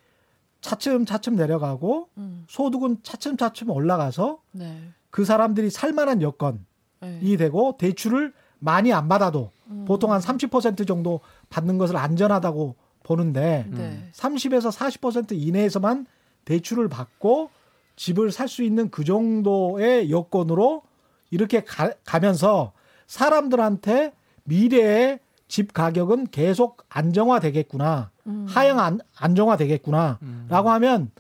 차츰 0.60 1.06
차츰 1.06 1.34
내려가고 1.34 2.10
음. 2.18 2.44
소득은 2.46 2.98
차츰 3.02 3.38
차츰 3.38 3.70
올라가서 3.70 4.42
네. 4.52 4.82
그 5.08 5.24
사람들이 5.24 5.70
살만한 5.70 6.20
여건이 6.20 6.58
네. 7.00 7.36
되고 7.38 7.78
대출을 7.78 8.34
많이 8.58 8.92
안 8.92 9.08
받아도 9.08 9.50
음. 9.68 9.86
보통 9.88 10.12
한 10.12 10.20
30% 10.20 10.86
정도 10.86 11.20
받는 11.48 11.78
것을 11.78 11.96
안전하다고 11.96 12.74
보는데 13.02 13.64
네. 13.70 14.10
30에서 14.12 14.70
40% 14.70 15.32
이내에서만 15.32 16.04
대출을 16.44 16.90
받고 16.90 17.48
집을 17.96 18.30
살 18.30 18.46
수 18.46 18.62
있는 18.62 18.90
그 18.90 19.04
정도의 19.04 20.10
여건으로 20.10 20.82
이렇게 21.30 21.62
가, 21.64 21.92
가면서 22.04 22.72
사람들한테 23.06 24.12
미래의 24.44 25.18
집 25.48 25.72
가격은 25.72 26.28
계속 26.30 26.84
안정화되겠구나. 26.88 28.10
음. 28.26 28.46
하향 28.48 28.78
안, 28.80 29.00
안정화되겠구나. 29.16 30.18
음. 30.22 30.46
라고 30.48 30.70
하면 30.70 31.10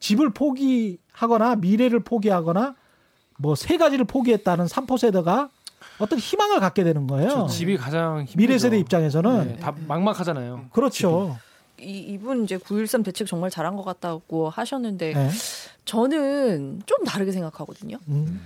집을 0.00 0.30
포기하거나 0.30 1.56
미래를 1.56 2.00
포기하거나 2.00 2.74
뭐 3.38 3.54
세 3.54 3.76
가지를 3.76 4.04
포기했다는 4.06 4.66
3포 4.66 4.98
세대가 4.98 5.50
어떤 5.98 6.18
희망을 6.18 6.58
갖게 6.60 6.84
되는 6.84 7.06
거예요. 7.06 7.28
저 7.30 7.46
집이 7.46 7.76
가장 7.76 8.20
힘들죠. 8.20 8.36
미래 8.36 8.58
세대 8.58 8.78
입장에서는 8.78 9.46
네, 9.48 9.56
다 9.58 9.74
막막하잖아요. 9.86 10.66
그렇죠. 10.72 11.36
이, 11.78 11.98
이분 11.98 12.44
이제 12.44 12.56
9.13 12.56 13.04
대책 13.04 13.26
정말 13.26 13.50
잘한 13.50 13.76
것 13.76 13.84
같다고 13.84 14.48
하셨는데 14.48 15.12
네. 15.12 15.30
저는 15.84 16.82
좀 16.86 17.04
다르게 17.04 17.32
생각하거든요. 17.32 17.98
음. 18.08 18.40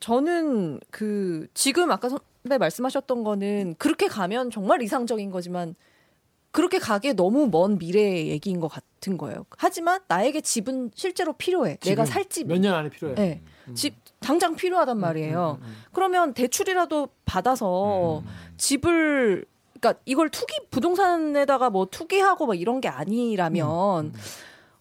저는 0.00 0.80
그 0.90 1.46
지금 1.54 1.90
아까 1.90 2.08
선배 2.08 2.58
말씀하셨던 2.58 3.24
거는 3.24 3.76
그렇게 3.78 4.08
가면 4.08 4.50
정말 4.50 4.82
이상적인 4.82 5.30
거지만 5.30 5.74
그렇게 6.50 6.78
가기에 6.78 7.12
너무 7.12 7.48
먼 7.50 7.76
미래의 7.78 8.28
얘기인 8.28 8.60
것 8.60 8.68
같은 8.68 9.18
거예요. 9.18 9.44
하지만 9.58 10.00
나에게 10.08 10.40
집은 10.40 10.90
실제로 10.94 11.34
필요해. 11.34 11.76
내가 11.76 12.06
살 12.06 12.24
집이. 12.24 12.48
몇년 12.48 12.74
안에 12.74 12.88
필요해. 12.88 13.14
네. 13.14 13.42
집 13.74 13.94
당장 14.20 14.56
필요하단 14.56 14.98
말이에요. 14.98 15.58
음, 15.60 15.64
음, 15.64 15.68
음. 15.68 15.76
그러면 15.92 16.32
대출이라도 16.32 17.08
받아서 17.24 18.22
집을 18.56 19.44
그러니까 19.78 20.00
이걸 20.06 20.30
투기 20.30 20.54
부동산에다가 20.70 21.70
뭐 21.70 21.86
투기하고 21.86 22.46
막 22.46 22.54
이런 22.58 22.80
게 22.80 22.88
아니라면 22.88 24.14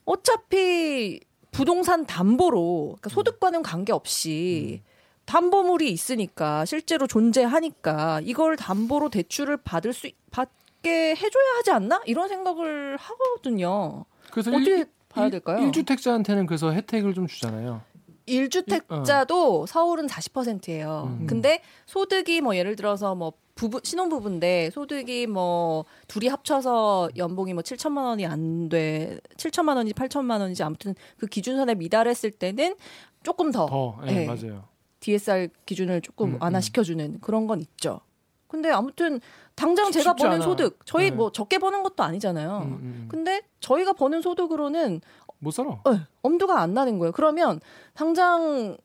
어차피 0.05 1.19
부동산 1.51 2.05
담보로 2.05 2.95
그러니까 2.99 3.09
소득과는 3.09 3.63
관계없이 3.63 4.81
담보물이 5.25 5.89
있으니까 5.91 6.65
실제로 6.65 7.07
존재하니까 7.07 8.21
이걸 8.23 8.55
담보로 8.55 9.09
대출을 9.09 9.57
받을 9.57 9.93
수 9.93 10.09
받게 10.31 11.15
해줘야 11.15 11.57
하지 11.57 11.71
않나 11.71 12.01
이런 12.05 12.27
생각을 12.27 12.97
하거든요. 12.97 14.05
그래서 14.31 14.51
어떻게 14.51 14.85
봐야 15.09 15.29
될까요? 15.29 15.59
1주택자한테는 15.71 16.45
그래서 16.45 16.71
혜택을 16.71 17.13
좀 17.13 17.27
주잖아요. 17.27 17.81
일주택자도 18.27 19.65
서울은 19.67 20.07
40%예요. 20.07 21.17
음. 21.19 21.27
근데 21.27 21.61
소득이 21.85 22.41
뭐 22.41 22.55
예를 22.55 22.75
들어서 22.75 23.15
뭐 23.15 23.33
부부 23.55 23.81
신혼 23.83 24.09
부부인데 24.09 24.71
소득이 24.71 25.27
뭐 25.27 25.85
둘이 26.07 26.27
합쳐서 26.27 27.09
연봉이 27.17 27.53
뭐 27.53 27.63
7천만 27.63 28.05
원이 28.05 28.25
안 28.25 28.67
돼. 28.69 29.19
7천만 29.37 29.77
원인지 29.77 29.93
8천만 29.93 30.41
원인지 30.41 30.63
아무튼 30.63 30.95
그 31.17 31.27
기준선에 31.27 31.75
미달했을 31.75 32.31
때는 32.31 32.75
조금 33.23 33.51
더, 33.51 33.65
더, 33.65 33.97
예, 34.07 34.11
네. 34.11 34.25
맞아요. 34.25 34.67
DSR 35.05 35.49
기준을 35.67 36.01
조금 36.01 36.33
음, 36.33 36.37
완화시켜 36.41 36.81
주는 36.81 37.19
그런 37.21 37.45
건 37.45 37.61
있죠. 37.61 38.01
근데 38.47 38.71
아무튼 38.71 39.19
당장 39.53 39.91
제가 39.91 40.15
버는 40.15 40.35
않아. 40.35 40.43
소득 40.43 40.79
저희 40.85 41.11
네. 41.11 41.15
뭐 41.15 41.31
적게 41.31 41.59
버는 41.59 41.83
것도 41.83 42.03
아니잖아요. 42.03 42.61
음, 42.63 42.71
음. 42.81 43.05
근데 43.07 43.41
저희가 43.59 43.93
버는 43.93 44.23
소득으로는 44.23 45.01
못 45.37 45.51
살아. 45.51 45.69
어, 45.69 45.99
엄두가 46.23 46.59
안 46.59 46.73
나는 46.73 46.97
거예요. 46.97 47.11
그러면 47.11 47.59
당장 47.93 48.77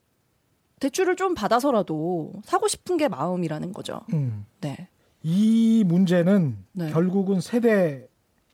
대출을 0.81 1.17
좀 1.17 1.35
받아서라도 1.35 2.33
사고 2.45 2.69
싶은 2.69 2.99
게 2.99 3.09
마음이라는 3.09 3.73
거죠. 3.73 4.03
음. 4.13 4.45
네. 4.61 4.89
이 5.23 5.85
문제는 5.87 6.59
네. 6.73 6.91
결국은 6.91 7.41
세대 7.41 8.09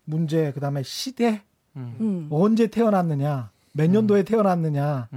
문제 0.04 0.52
그다음에 0.52 0.84
시대 0.84 1.42
음. 1.74 1.96
음. 2.00 2.28
언제 2.30 2.68
태어났느냐 2.68 3.50
몇 3.72 3.90
년도에 3.90 4.22
태어났느냐 4.22 5.08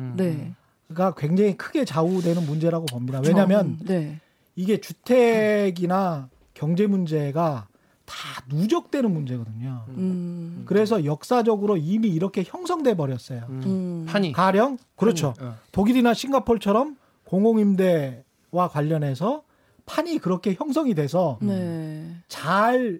가 0.93 1.09
음. 1.09 1.13
네. 1.15 1.27
굉장히 1.27 1.57
크게 1.57 1.85
좌우되는 1.85 2.45
문제라고 2.45 2.85
봅니다. 2.87 3.21
왜냐하면 3.25 3.77
음, 3.81 3.85
네. 3.85 4.19
이게 4.55 4.79
주택이나 4.81 6.29
경제 6.53 6.87
문제가 6.87 7.67
다 8.05 8.43
누적되는 8.49 9.11
문제거든요. 9.11 9.85
음. 9.89 10.63
그래서 10.65 11.05
역사적으로 11.05 11.77
이미 11.77 12.09
이렇게 12.09 12.43
형성돼 12.45 12.95
버렸어요. 12.95 13.45
음. 13.49 13.61
음. 13.65 14.05
판이. 14.07 14.31
가령 14.33 14.77
그렇죠. 14.95 15.35
어. 15.39 15.55
독일이나 15.71 16.13
싱가폴처럼 16.13 16.97
공공임대와 17.25 18.69
관련해서 18.71 19.43
판이 19.85 20.17
그렇게 20.17 20.55
형성이 20.55 20.95
돼서 20.95 21.37
네. 21.41 22.15
잘 22.27 22.99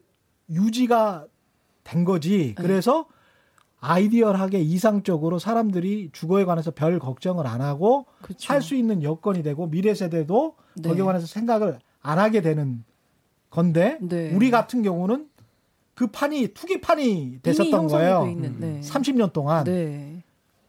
유지가 0.50 1.26
된 1.84 2.06
거지. 2.06 2.54
그래서 2.56 3.08
아이디얼하게 3.82 4.60
이상적으로 4.60 5.40
사람들이 5.40 6.10
주거에 6.12 6.44
관해서 6.46 6.72
별 6.72 7.00
걱정을 7.00 7.48
안 7.48 7.62
하고 7.62 8.06
그렇죠. 8.22 8.48
살수 8.48 8.76
있는 8.76 9.04
여건이 9.04 9.44
되고 9.44 9.68
미래 9.68 9.94
세대도 9.94 10.56
네. 10.76 10.90
거기에 10.90 11.04
관해서 11.04 11.28
생각을 11.28 11.80
안 12.02 12.20
하게 12.20 12.42
되는 12.42 12.84
건데 13.50 13.98
네. 14.02 14.34
우리 14.34 14.52
같은 14.52 14.84
경우는 14.84 15.30
그 15.96 16.08
판이 16.08 16.50
투기 16.54 16.80
판이 16.82 17.12
이미 17.12 17.42
됐었던 17.42 17.88
거예요. 17.88 18.24
돼 18.24 18.32
있는, 18.32 18.60
네. 18.60 18.80
30년 18.82 19.34
동안 19.34 19.64
네. 19.66 20.24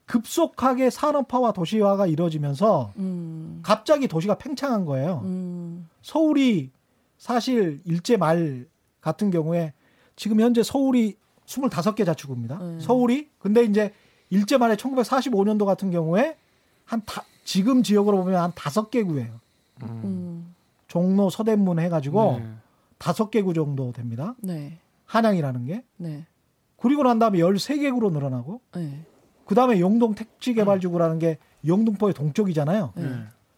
급속하게 0.07 0.91
산업화와 0.91 1.53
도시화가 1.53 2.07
이루어지면서 2.07 2.93
음. 2.97 3.61
갑자기 3.63 4.09
도시가 4.09 4.39
팽창한 4.39 4.85
거예요. 4.85 5.21
음. 5.25 5.89
서울이 6.03 6.71
사실 7.17 7.81
일제 7.85 8.17
말 8.17 8.67
같은 9.01 9.31
경우에 9.31 9.73
지금 10.17 10.41
현재 10.41 10.63
서울이 10.63 11.17
25개 11.51 12.07
자치구입니다. 12.07 12.59
네. 12.59 12.81
서울이 12.81 13.29
근데 13.39 13.65
이제 13.65 13.93
일제 14.31 14.57
말에 14.57 14.77
1945년도 14.77 15.65
같은 15.65 15.91
경우에 15.91 16.37
한 16.85 17.03
다, 17.05 17.25
지금 17.45 17.83
지역으로 17.83 18.19
보면 18.19 18.41
한 18.41 18.53
다섯 18.55 18.91
개 18.91 19.03
구예요. 19.03 19.41
음. 19.83 20.01
음. 20.05 20.55
종로 20.87 21.31
서대문 21.31 21.79
해가지고 21.79 22.39
네. 22.41 22.51
다섯 22.99 23.31
개구 23.31 23.55
정도 23.55 23.93
됩니다. 23.93 24.35
네. 24.41 24.79
한양이라는 25.07 25.67
게. 25.67 25.85
네. 25.97 26.27
그리고 26.77 27.03
난 27.03 27.19
다음에 27.19 27.39
13개 27.39 27.93
구로 27.93 28.11
늘어나고 28.11 28.61
네. 28.75 29.05
그 29.45 29.55
다음에 29.55 29.81
영동 29.81 30.15
택지개발지구라는 30.15 31.19
게 31.19 31.39
영등포의 31.67 32.15
동쪽이잖아요. 32.15 32.93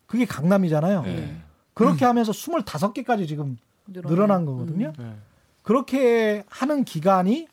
그게 0.06 0.24
강남이잖아요. 0.24 1.02
네. 1.02 1.36
그렇게 1.74 2.04
하면서 2.04 2.32
25개까지 2.32 3.28
지금 3.28 3.58
늘어난 3.86 4.44
거거든요. 4.44 4.92
네. 4.98 5.16
그렇게 5.62 6.44
하는 6.48 6.84
기간이 6.84 7.46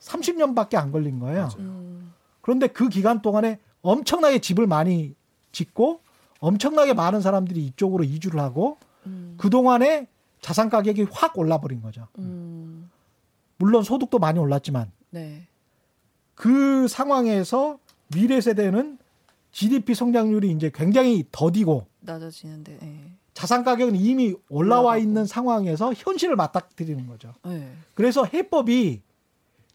30년밖에 0.00 0.76
안 0.76 0.90
걸린 0.92 1.18
거예요. 1.18 1.48
음. 1.58 2.12
그런데 2.40 2.66
그 2.66 2.88
기간 2.88 3.22
동안에 3.22 3.58
엄청나게 3.82 4.40
집을 4.40 4.66
많이 4.66 5.14
짓고 5.52 6.00
엄청나게 6.40 6.94
많은 6.94 7.20
사람들이 7.20 7.64
이쪽으로 7.66 8.04
이주를 8.04 8.40
하고 8.40 8.78
음. 9.06 9.34
그 9.38 9.50
동안에 9.50 10.06
자산 10.40 10.70
가격이 10.70 11.06
확 11.10 11.38
올라버린 11.38 11.82
거죠. 11.82 12.08
음. 12.18 12.90
물론 13.58 13.82
소득도 13.82 14.18
많이 14.18 14.38
올랐지만 14.38 14.90
네. 15.10 15.46
그 16.34 16.88
상황에서 16.88 17.78
미래 18.08 18.40
세대는 18.40 18.98
GDP 19.52 19.94
성장률이 19.94 20.50
이제 20.52 20.70
굉장히 20.74 21.26
더디고 21.30 21.86
낮아지는데. 22.00 22.78
예. 22.82 23.12
자산 23.34 23.62
가격은 23.62 23.96
이미 23.96 24.34
올라와 24.48 24.80
올라가고. 24.80 25.02
있는 25.02 25.26
상황에서 25.26 25.92
현실을 25.94 26.36
맞닥뜨리는 26.36 27.06
거죠. 27.06 27.34
예. 27.46 27.70
그래서 27.94 28.24
해법이 28.24 29.02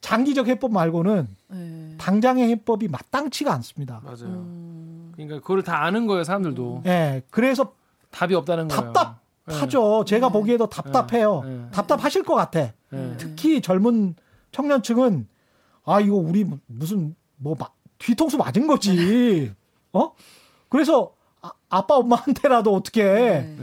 장기적 0.10 0.48
해법 0.48 0.72
말고는 0.72 1.28
예. 1.54 1.96
당장의 1.98 2.48
해법이 2.50 2.90
마땅치가 2.90 3.52
않습니다. 3.56 4.02
맞아요. 4.04 4.26
음. 4.36 5.12
그러니까 5.16 5.40
그걸 5.40 5.64
다 5.64 5.84
아는 5.84 6.06
거예요, 6.06 6.24
사람들도. 6.24 6.84
예, 6.86 7.24
그래서 7.32 7.74
답이 8.12 8.36
없다는 8.36 8.68
거예요. 8.68 8.94
답답하죠. 8.94 10.06
제가 10.06 10.28
네. 10.28 10.34
보기에도 10.34 10.68
답답해요. 10.70 11.42
네. 11.44 11.50
네. 11.58 11.66
답답하실 11.72 12.22
것 12.22 12.36
같아. 12.36 12.60
예. 12.60 12.74
예. 12.94 13.14
특히 13.18 13.62
젊은 13.62 14.14
청년층은 14.52 15.28
아 15.86 16.00
이거 16.00 16.16
우리 16.18 16.46
무슨 16.68 17.16
뭐 17.38 17.56
마- 17.58 17.70
뒤통수 17.98 18.38
맞은 18.38 18.68
거지. 18.68 19.52
어? 19.92 20.12
그래서 20.70 21.14
아, 21.42 21.52
아빠 21.70 21.96
엄마한테라도 21.96 22.76
어떻게 22.76 23.04
네. 23.04 23.58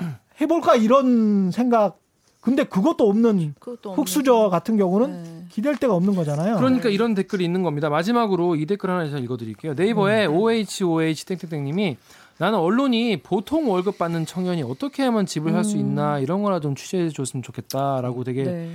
예. 0.00 0.06
해볼까 0.40 0.76
이런 0.76 1.50
생각. 1.50 1.98
근데 2.46 2.62
그것도 2.62 3.08
없는 3.08 3.54
그것도 3.58 3.94
흑수저 3.94 4.50
같은 4.50 4.76
경우는 4.76 5.22
네. 5.24 5.44
기댈 5.50 5.76
데가 5.76 5.94
없는 5.94 6.14
거잖아요. 6.14 6.54
그러니까 6.58 6.88
이런 6.90 7.12
댓글이 7.14 7.44
있는 7.44 7.64
겁니다. 7.64 7.88
마지막으로 7.90 8.54
이 8.54 8.66
댓글 8.66 8.88
하나 8.88 9.04
제가 9.06 9.18
읽어드릴게요. 9.18 9.74
네이버에 9.74 10.26
OHOH 10.26 11.26
땡땡땡님이 11.26 11.96
나는 12.38 12.58
언론이 12.60 13.22
보통 13.24 13.68
월급 13.68 13.98
받는 13.98 14.26
청년이 14.26 14.62
어떻게 14.62 15.02
하면 15.02 15.26
집을 15.26 15.50
살수 15.50 15.76
있나 15.76 16.20
이런 16.20 16.44
거나 16.44 16.60
좀 16.60 16.76
취재해 16.76 17.08
줬으면 17.08 17.42
좋겠다라고 17.42 18.22
되게 18.22 18.44
네. 18.44 18.70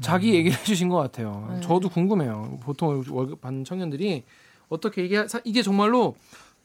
자기 0.00 0.34
얘기를 0.34 0.56
해주신 0.56 0.88
것 0.88 0.96
같아요. 0.98 1.48
네. 1.52 1.60
저도 1.62 1.88
궁금해요. 1.88 2.60
보통 2.62 3.02
월급 3.10 3.40
받는 3.40 3.64
청년들이 3.64 4.22
어떻게 4.68 5.04
이게 5.04 5.26
사- 5.26 5.40
이게 5.42 5.62
정말로 5.62 6.14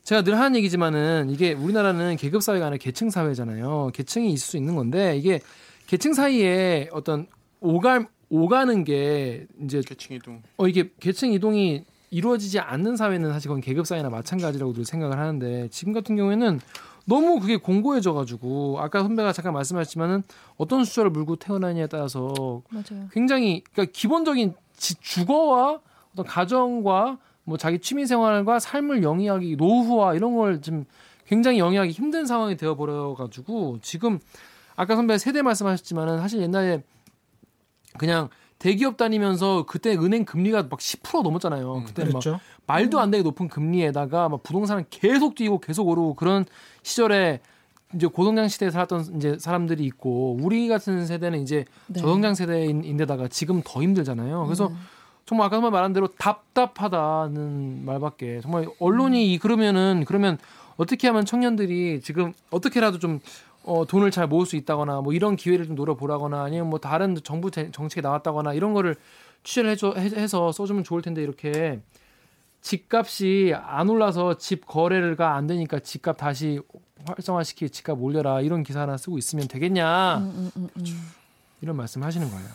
제가 0.04 0.22
늘 0.22 0.38
하는 0.38 0.54
얘기지만은 0.58 1.28
이게 1.30 1.54
우리나라는 1.54 2.14
계급 2.16 2.40
사회가 2.40 2.66
아니라 2.66 2.78
계층 2.78 3.10
사회잖아요. 3.10 3.90
계층이 3.94 4.32
있을 4.32 4.46
수 4.46 4.56
있는 4.56 4.76
건데 4.76 5.16
이게 5.16 5.40
계층 5.90 6.12
사이에 6.14 6.88
어떤 6.92 7.26
오갈 7.60 8.06
오가는 8.28 8.84
게 8.84 9.48
이제 9.60 9.80
계층 9.84 10.14
이동. 10.14 10.40
어 10.56 10.68
이게 10.68 10.92
계층 11.00 11.32
이동이 11.32 11.84
이루어지지 12.12 12.60
않는 12.60 12.96
사회는 12.96 13.32
사실 13.32 13.48
그건 13.48 13.60
계급 13.60 13.88
사회나 13.88 14.08
마찬가지라고 14.08 14.72
늘 14.72 14.84
생각을 14.84 15.18
하는데 15.18 15.66
지금 15.72 15.92
같은 15.92 16.14
경우에는 16.14 16.60
너무 17.06 17.40
그게 17.40 17.56
공고해져 17.56 18.12
가지고 18.12 18.78
아까 18.78 19.02
선배가 19.02 19.32
잠깐 19.32 19.52
말씀하셨지만은 19.52 20.22
어떤 20.58 20.84
수저를 20.84 21.10
물고 21.10 21.34
태어나냐에 21.34 21.88
따라서 21.88 22.62
맞아요. 22.70 23.08
굉장히 23.10 23.64
그러니까 23.72 23.90
기본적인 23.92 24.54
지- 24.76 24.94
주거와 25.00 25.80
어떤 26.12 26.24
가정과 26.24 27.18
뭐 27.42 27.56
자기 27.56 27.80
취미 27.80 28.06
생활과 28.06 28.60
삶을 28.60 29.02
영위하기 29.02 29.56
노후와 29.56 30.14
이런 30.14 30.36
걸좀 30.36 30.84
굉장히 31.26 31.58
영위하기 31.58 31.90
힘든 31.90 32.26
상황이 32.26 32.56
되어 32.56 32.76
버려 32.76 33.14
가지고 33.18 33.78
지금 33.82 34.20
아까 34.80 34.96
선배 34.96 35.18
세대 35.18 35.42
말씀하셨지만은 35.42 36.20
사실 36.20 36.40
옛날에 36.40 36.82
그냥 37.98 38.30
대기업 38.58 38.96
다니면서 38.96 39.66
그때 39.66 39.94
은행 39.94 40.24
금리가 40.24 40.68
막 40.70 40.78
10% 40.78 41.22
넘었잖아요. 41.22 41.82
그때 41.86 42.04
막 42.04 42.08
그렇죠. 42.08 42.40
말도 42.66 42.98
안 42.98 43.10
되게 43.10 43.22
높은 43.22 43.48
금리에다가 43.48 44.30
막 44.30 44.42
부동산은 44.42 44.86
계속 44.88 45.34
뛰고 45.34 45.60
계속 45.60 45.86
오르고 45.86 46.14
그런 46.14 46.46
시절에 46.82 47.40
이제 47.94 48.06
고성장 48.06 48.48
시대에 48.48 48.70
살았던 48.70 49.16
이제 49.16 49.36
사람들이 49.38 49.84
있고 49.84 50.38
우리 50.40 50.66
같은 50.66 51.04
세대는 51.04 51.42
이제 51.42 51.66
네. 51.88 52.00
저성장 52.00 52.34
세대인데다가 52.34 53.28
지금 53.28 53.60
더 53.62 53.82
힘들잖아요. 53.82 54.44
그래서 54.46 54.68
네. 54.68 54.76
정말 55.26 55.48
아까 55.48 55.56
선배 55.56 55.68
말한 55.68 55.92
대로 55.92 56.06
답답하다는 56.06 57.84
말밖에 57.84 58.40
정말 58.40 58.66
언론이 58.78 59.30
이 59.30 59.36
그러면은 59.36 60.04
그러면 60.06 60.38
어떻게 60.78 61.06
하면 61.08 61.26
청년들이 61.26 62.00
지금 62.00 62.32
어떻게라도 62.50 62.98
좀 62.98 63.20
어, 63.70 63.84
돈을 63.86 64.10
잘 64.10 64.26
모을 64.26 64.46
수 64.46 64.56
있다거나 64.56 65.00
뭐 65.00 65.12
이런 65.12 65.36
기회를 65.36 65.64
좀 65.66 65.76
노려보라거나 65.76 66.42
아니면 66.42 66.68
뭐 66.68 66.80
다른 66.80 67.14
정부 67.22 67.52
제- 67.52 67.70
정책이 67.70 68.02
나왔다거나 68.02 68.52
이런 68.54 68.72
거를 68.74 68.96
취재를 69.44 69.70
해줘, 69.70 69.94
해- 69.96 70.10
해서 70.20 70.50
써주면 70.50 70.82
좋을 70.82 71.02
텐데 71.02 71.22
이렇게 71.22 71.80
집값이 72.62 73.54
안 73.56 73.88
올라서 73.88 74.38
집 74.38 74.66
거래가 74.66 75.34
안 75.36 75.46
되니까 75.46 75.78
집값 75.78 76.16
다시 76.16 76.60
활성화시키 77.06 77.70
집값 77.70 77.98
올려라 78.02 78.40
이런 78.40 78.62
기사 78.64 78.80
하나 78.80 78.96
쓰고 78.96 79.18
있으면 79.18 79.46
되겠냐 79.48 80.18
음, 80.18 80.30
음, 80.34 80.50
음, 80.56 80.68
음. 80.76 80.84
이런 81.62 81.76
말씀 81.76 82.02
하시는 82.02 82.28
거예요. 82.28 82.48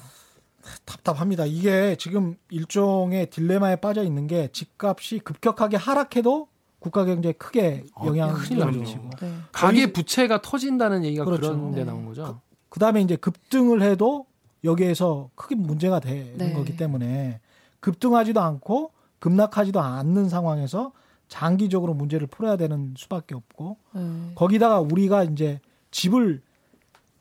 답답합니다. 0.84 1.45
이게 1.45 1.95
지금 1.97 2.36
일종의 2.49 3.30
딜레마에 3.30 3.78
빠져 3.78 4.04
있는 4.04 4.28
게 4.28 4.49
집값이 4.51 5.19
급격하게 5.19 5.78
하락해도 5.78 6.47
국가 6.86 7.04
경제에 7.04 7.32
크게 7.32 7.84
영향을 8.06 8.36
아, 8.36 8.65
나죠. 8.65 8.80
미치고 8.80 9.10
네. 9.19 9.34
가계 9.52 9.91
부채가 9.91 10.43
터진다는 10.43 11.04
얘기가 11.04 11.26
그렇죠. 11.26 11.41
그런 11.41 11.71
데 11.71 11.80
네. 11.80 11.86
나온 11.86 12.06
거죠. 12.06 12.41
그 12.69 12.80
다음에 12.80 13.02
이제 13.02 13.15
급등을 13.15 13.82
해도 13.82 14.28
여기에서 14.63 15.32
크게 15.34 15.56
문제가 15.56 16.00
되는 16.00 16.38
네. 16.38 16.54
거기 16.54 16.78
때문에 16.78 17.39
급등하지도 17.80 18.39
않고 18.39 18.91
급락하지도 19.17 19.82
않는 19.82 20.30
상황에서 20.30 20.91
장기적으로 21.28 21.95
문제를 21.95 22.28
풀어야 22.28 22.56
되는 22.56 22.93
수밖에 22.95 23.34
없고 23.34 23.78
네. 23.93 24.02
거기다가 24.36 24.80
우리가 24.80 25.24
이제 25.24 25.60
집을 25.89 26.43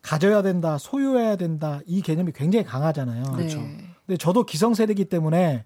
가져야 0.03 0.43
된다, 0.43 0.77
소유해야 0.77 1.37
된다 1.37 1.81
이 1.87 2.03
개념이 2.03 2.33
굉장히 2.33 2.67
강하잖아요. 2.67 3.33
그렇죠. 3.33 3.61
네. 3.61 3.79
근데 4.05 4.19
저도 4.19 4.45
기성세대이기 4.45 5.07
때문에 5.07 5.65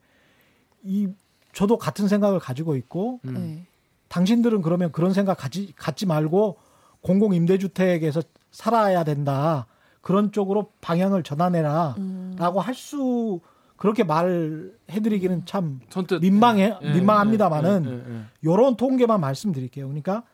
이 0.85 1.09
저도 1.53 1.79
같은 1.79 2.07
생각을 2.07 2.39
가지고 2.39 2.77
있고 2.77 3.19
음. 3.25 3.67
네. 4.09 4.15
당신들은 4.15 4.63
그러면 4.63 4.93
그런 4.93 5.13
생각 5.13 5.39
갖지, 5.39 5.73
갖지 5.77 6.07
말고 6.07 6.59
공공 7.01 7.35
임대주택에서 7.35 8.23
살아야 8.51 9.05
된다. 9.05 9.67
그런 10.01 10.33
쪽으로 10.33 10.73
방향을 10.81 11.23
전환해라. 11.23 11.97
음. 11.99 12.35
라고 12.39 12.61
할 12.61 12.75
수 12.75 13.41
그렇게 13.79 14.03
말해드리기는 14.03 15.47
참 15.47 15.81
선뜻 15.89 16.21
민망해 16.21 16.77
예, 16.83 16.87
예, 16.87 16.93
민망합니다만은 16.95 17.85
예, 17.87 17.91
예, 17.91 18.17
예. 18.17 18.21
요런 18.45 18.77
통계만 18.77 19.21
말씀드릴게요. 19.21 19.87
그러니까 19.87 20.25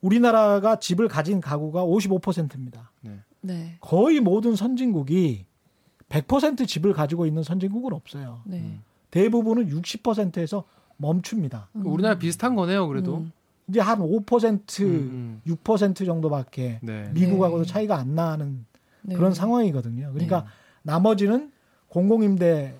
우리나라가 0.00 0.78
집을 0.78 1.08
가진 1.08 1.40
가구가 1.40 1.84
55%입니다. 1.84 2.92
네. 3.40 3.76
거의 3.80 4.20
모든 4.20 4.54
선진국이 4.54 5.44
100% 6.08 6.68
집을 6.68 6.92
가지고 6.92 7.26
있는 7.26 7.42
선진국은 7.42 7.92
없어요. 7.92 8.40
네. 8.44 8.58
음. 8.58 8.82
대부분은 9.10 9.68
60%에서 9.68 10.64
멈춥니다. 10.96 11.68
음. 11.76 11.86
우리나라 11.86 12.18
비슷한 12.18 12.54
거네요, 12.54 12.86
그래도. 12.88 13.18
음. 13.18 13.32
이제 13.68 13.80
한 13.80 13.98
5% 13.98 14.82
음, 14.82 15.40
6% 15.46 16.04
정도밖에 16.04 16.80
네. 16.82 17.10
미국하고도 17.14 17.64
네. 17.64 17.72
차이가 17.72 17.96
안 17.96 18.14
나는 18.14 18.66
네. 19.02 19.14
그런 19.16 19.32
상황이거든요. 19.32 20.10
그러니까 20.12 20.40
네. 20.40 20.46
나머지는 20.82 21.50
공공임대 21.88 22.74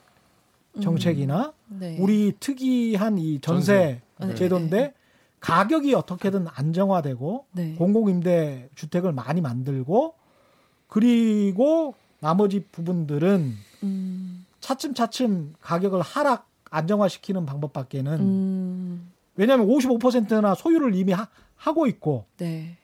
정책이나 0.83 1.53
네. 1.68 1.96
우리 1.98 2.33
특이한 2.38 3.18
이 3.18 3.40
전세 3.40 4.03
전세. 4.18 4.35
제도인데 4.35 4.77
네. 4.77 4.94
가격이 5.40 5.94
어떻게든 5.94 6.46
안정화되고 6.48 7.46
네. 7.53 7.74
공공임대 7.77 8.70
주택을 8.74 9.12
많이 9.12 9.40
만들고 9.40 10.14
그리고 10.88 11.94
나머지 12.20 12.64
부분들은 12.72 13.55
음. 13.83 14.46
차츰차츰 14.61 15.55
가격을 15.61 16.00
하락 16.00 16.48
안정화시키는 16.74 17.46
방법밖에는 17.46 18.20
음. 18.20 19.10
왜냐하면 19.37 19.66
55%나 19.68 20.54
소유를 20.54 20.94
이미 20.94 21.12
하, 21.12 21.28
하고 21.56 21.87
있고 21.87 22.26
네. 22.37 22.76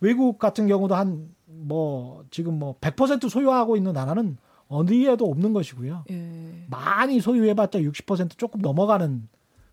외국 0.00 0.38
같은 0.38 0.66
경우도 0.66 0.94
한 0.94 1.36
뭐 1.46 2.24
지금 2.30 2.58
뭐 2.58 2.76
100% 2.80 3.28
소유하고 3.28 3.76
있는 3.76 3.92
나라는 3.92 4.36
어디에도 4.68 5.26
없는 5.30 5.52
것이고요. 5.52 6.04
예. 6.10 6.64
많이 6.68 7.20
소유해봤자 7.20 7.80
60% 7.80 8.36
조금 8.36 8.60
넘어가는 8.60 9.28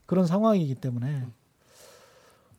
그런 0.05 0.25
상황이기 0.25 0.75
때문에 0.75 1.25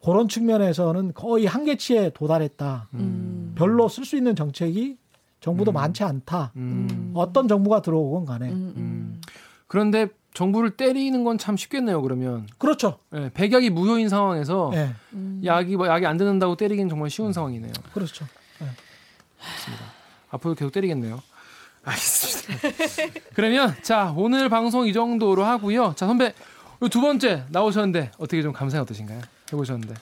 그런 0.05 0.29
측면에서는 0.29 1.14
거의 1.14 1.46
한계치에 1.46 2.11
도달했다. 2.11 2.88
음. 2.94 3.55
별로 3.57 3.88
쓸 3.88 4.05
수 4.05 4.16
있는 4.16 4.35
정책이 4.35 4.98
정부도 5.40 5.70
음. 5.70 5.74
많지 5.74 6.03
않다. 6.03 6.53
음. 6.57 7.12
어떤 7.14 7.46
정부가 7.46 7.81
들어오건 7.83 8.24
간에 8.24 8.50
음. 8.50 8.74
음. 8.77 9.20
그런데 9.66 10.09
정부를 10.35 10.70
때리는 10.70 11.25
건 11.25 11.38
참 11.38 11.57
쉽겠네요, 11.57 12.03
그러면. 12.03 12.47
그렇죠. 12.59 12.99
예, 13.14 13.31
백약이 13.33 13.70
무효인 13.70 14.09
상황에서 14.09 14.70
예, 14.75 14.90
음. 15.12 15.40
약이 15.44 15.77
뭐 15.77 15.87
약이 15.88 16.05
안 16.07 16.16
듣는다고 16.16 16.57
때리기는 16.57 16.88
정말 16.88 17.09
쉬운 17.09 17.33
상황이네요. 17.33 17.73
그렇죠. 17.92 18.27
앞으로 20.31 20.55
계속 20.55 20.70
때리겠네요. 20.73 21.23
알겠습니다. 21.85 22.68
그러면 23.35 23.75
자 23.83 24.12
오늘 24.16 24.49
방송 24.49 24.87
이 24.87 24.92
정도로 24.92 25.44
하고요. 25.44 25.94
자 25.97 26.07
선배 26.07 26.35
이두 26.83 27.01
번째 27.01 27.44
나오셨는데 27.51 28.11
어떻게 28.18 28.42
좀 28.42 28.53
감상이 28.53 28.83
어떠신가요? 28.83 29.20
해보셨는데. 29.53 29.94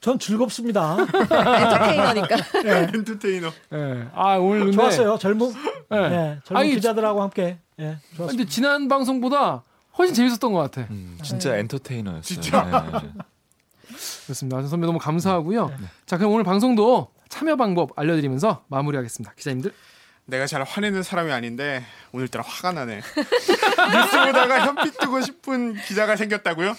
전 0.00 0.18
즐겁습니다. 0.18 0.96
엔터테이너니까. 1.30 2.36
엔터테이너. 2.64 3.48
예. 3.72 4.08
아 4.14 4.36
오늘 4.36 4.60
근데 4.60 4.72
좋았어요. 4.76 5.18
젊은 5.18 5.52
예. 5.92 5.96
예, 5.96 6.38
젊은 6.44 6.60
아니, 6.62 6.70
기자들하고 6.74 7.22
함께 7.22 7.58
예, 7.80 7.96
좋았습니다. 8.16 8.26
근데 8.26 8.44
지난 8.46 8.88
방송보다 8.88 9.62
훨씬 9.98 10.14
재밌었던 10.14 10.52
것 10.52 10.58
같아. 10.60 10.86
음, 10.90 11.18
진짜 11.22 11.52
네. 11.52 11.60
엔터테이너였어요. 11.60 12.22
진짜. 12.22 12.90
네. 13.02 13.10
그렇습니다. 14.26 14.62
선배 14.68 14.86
너무 14.86 14.98
감사하고요. 14.98 15.72
자, 16.06 16.18
그럼 16.18 16.32
오늘 16.32 16.44
방송도 16.44 17.08
참여 17.28 17.56
방법 17.56 17.98
알려드리면서 17.98 18.64
마무리하겠습니다. 18.68 19.32
기자님들. 19.34 19.72
내가 20.26 20.46
잘 20.46 20.62
화내는 20.62 21.02
사람이 21.02 21.32
아닌데 21.32 21.82
오늘따라 22.12 22.44
화가 22.46 22.72
나네. 22.72 23.00
뉴스 23.92 24.26
보다가 24.26 24.66
현피 24.66 24.90
뜨고 24.92 25.20
싶은 25.22 25.74
기자가 25.86 26.16
생겼다고요? 26.16 26.76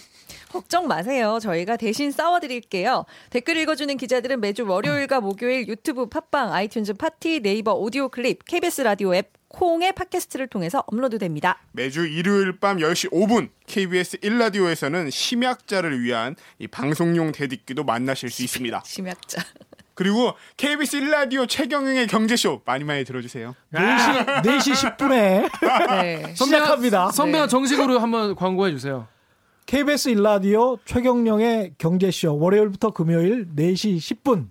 걱정 0.51 0.87
마세요. 0.87 1.39
저희가 1.41 1.77
대신 1.77 2.11
싸워드릴게요. 2.11 3.05
댓글 3.29 3.57
읽어주는 3.57 3.95
기자들은 3.97 4.41
매주 4.41 4.65
월요일과 4.67 5.21
목요일 5.21 5.67
유튜브 5.67 6.07
팟빵, 6.07 6.51
아이튠즈 6.51 6.97
팟티, 6.97 7.39
네이버 7.41 7.73
오디오 7.73 8.09
클립, 8.09 8.45
KBS 8.45 8.81
라디오 8.81 9.15
앱, 9.15 9.31
콩의 9.49 9.93
팟캐스트를 9.93 10.47
통해서 10.47 10.83
업로드됩니다. 10.87 11.59
매주 11.71 12.05
일요일 12.05 12.59
밤 12.59 12.77
10시 12.77 13.11
5분 13.11 13.49
KBS 13.67 14.17
1라디오에서는 14.17 15.09
심약자를 15.11 16.01
위한 16.01 16.35
이 16.59 16.67
방송용 16.67 17.31
댓읽기도 17.31 17.83
만나실 17.83 18.29
수 18.29 18.43
있습니다. 18.43 18.83
심약자. 18.85 19.43
그리고 19.95 20.33
KBS 20.55 21.01
1라디오 21.01 21.47
최경영의 21.49 22.07
경제쇼 22.07 22.61
많이 22.63 22.85
많이 22.85 23.03
들어주세요. 23.03 23.53
4시, 23.73 24.43
4시 24.43 24.97
10분에 24.97 25.49
네. 26.01 26.33
시작합니다. 26.35 27.11
선배가 27.11 27.45
네. 27.45 27.49
정식으로 27.51 27.99
한번 27.99 28.33
광고해 28.35 28.71
주세요. 28.71 29.07
KBS 29.69 30.09
일라디오 30.09 30.79
최경령의 30.83 31.75
경제쇼 31.77 32.39
월요일부터 32.39 32.89
금요일 32.89 33.47
4시 33.55 33.97
10분 33.97 34.49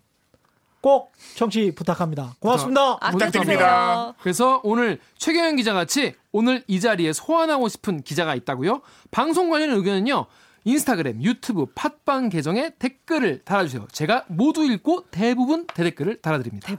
꼭 0.81 1.11
청취 1.35 1.73
부탁합니다. 1.75 2.37
고맙습니다. 2.39 2.99
아, 3.01 3.11
부탁드립니다. 3.11 3.33
부탁드려요. 3.33 4.15
그래서 4.23 4.61
오늘 4.63 5.01
최경영 5.17 5.57
기자 5.57 5.73
같이 5.73 6.15
오늘 6.31 6.63
이 6.69 6.79
자리에 6.79 7.13
소환하고 7.13 7.69
싶은 7.69 8.03
기자가 8.03 8.37
있다고요? 8.37 8.81
방송 9.11 9.51
관련 9.51 9.71
의견은요. 9.71 10.27
인스타그램, 10.63 11.21
유튜브, 11.25 11.67
팟빵 11.75 12.29
계정에 12.29 12.71
댓글을 12.79 13.41
달아주세요. 13.45 13.89
제가 13.91 14.25
모두 14.29 14.65
읽고 14.65 15.07
대부분 15.11 15.67
대댓글을 15.67 16.21
달아드립니다. 16.23 16.73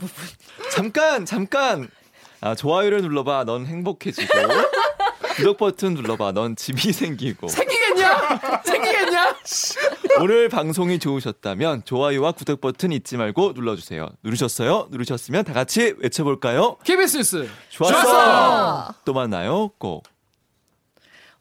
잠깐 0.71 1.25
잠깐 1.25 1.89
아, 2.39 2.55
좋아요를 2.55 3.01
눌러봐 3.01 3.43
넌 3.43 3.65
행복해지고 3.65 4.29
구독 5.35 5.57
버튼 5.57 5.93
눌러봐 5.93 6.31
넌 6.31 6.55
집이 6.55 6.93
생기고 6.93 7.49
생기 7.49 7.78
겠냐? 8.17 8.61
생기겠냐? 8.63 9.35
오늘 10.21 10.49
방송이 10.49 10.99
좋으셨다면 10.99 11.83
좋아요와 11.85 12.31
구독 12.33 12.61
버튼 12.61 12.91
잊지 12.91 13.17
말고 13.17 13.53
눌러주세요 13.55 14.07
누르셨어요? 14.23 14.87
누르셨으면 14.91 15.43
다 15.43 15.53
같이 15.53 15.93
외쳐볼까요? 15.99 16.77
KBS 16.83 17.17
뉴스. 17.17 17.49
좋았어! 17.69 18.01
좋았어! 18.01 18.93
또 19.05 19.13
만나요 19.13 19.69
꼭 19.77 20.03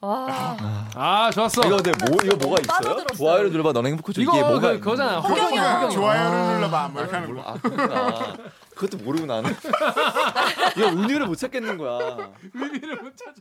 와. 0.01 0.57
아, 0.95 1.29
좋았어. 1.33 1.61
이거 1.67 1.77
근데 1.79 1.91
뭐 2.07 2.17
이거 2.23 2.37
뭐가 2.37 2.61
있어요? 2.63 2.77
빠져들었어요. 2.95 3.19
좋아요를 3.19 3.51
눌러봐 3.51 3.73
넌 3.73 3.85
행복해지고 3.87 4.23
이거 4.23 4.33
이게 4.33 4.41
뭐가 4.43 4.61
그, 4.75 4.79
그거잖아. 4.81 5.19
허경영. 5.19 5.45
허경영. 5.45 5.65
허경영. 5.75 5.91
좋아요를 5.91 6.55
눌러봐. 6.55 6.89
뭐 6.89 7.03
이렇게 7.03 7.17
하는 7.17 7.35
거. 7.35 7.43
아 7.43 7.55
그렇구나 7.55 8.37
그것도 8.77 8.99
모르고 9.03 9.27
나는 9.27 9.51
이거 10.77 10.87
은유를 10.87 11.27
못 11.27 11.35
찾겠는 11.35 11.79
거야 11.79 12.31
의미를 12.55 12.95
못 13.03 13.17
찾아. 13.17 13.33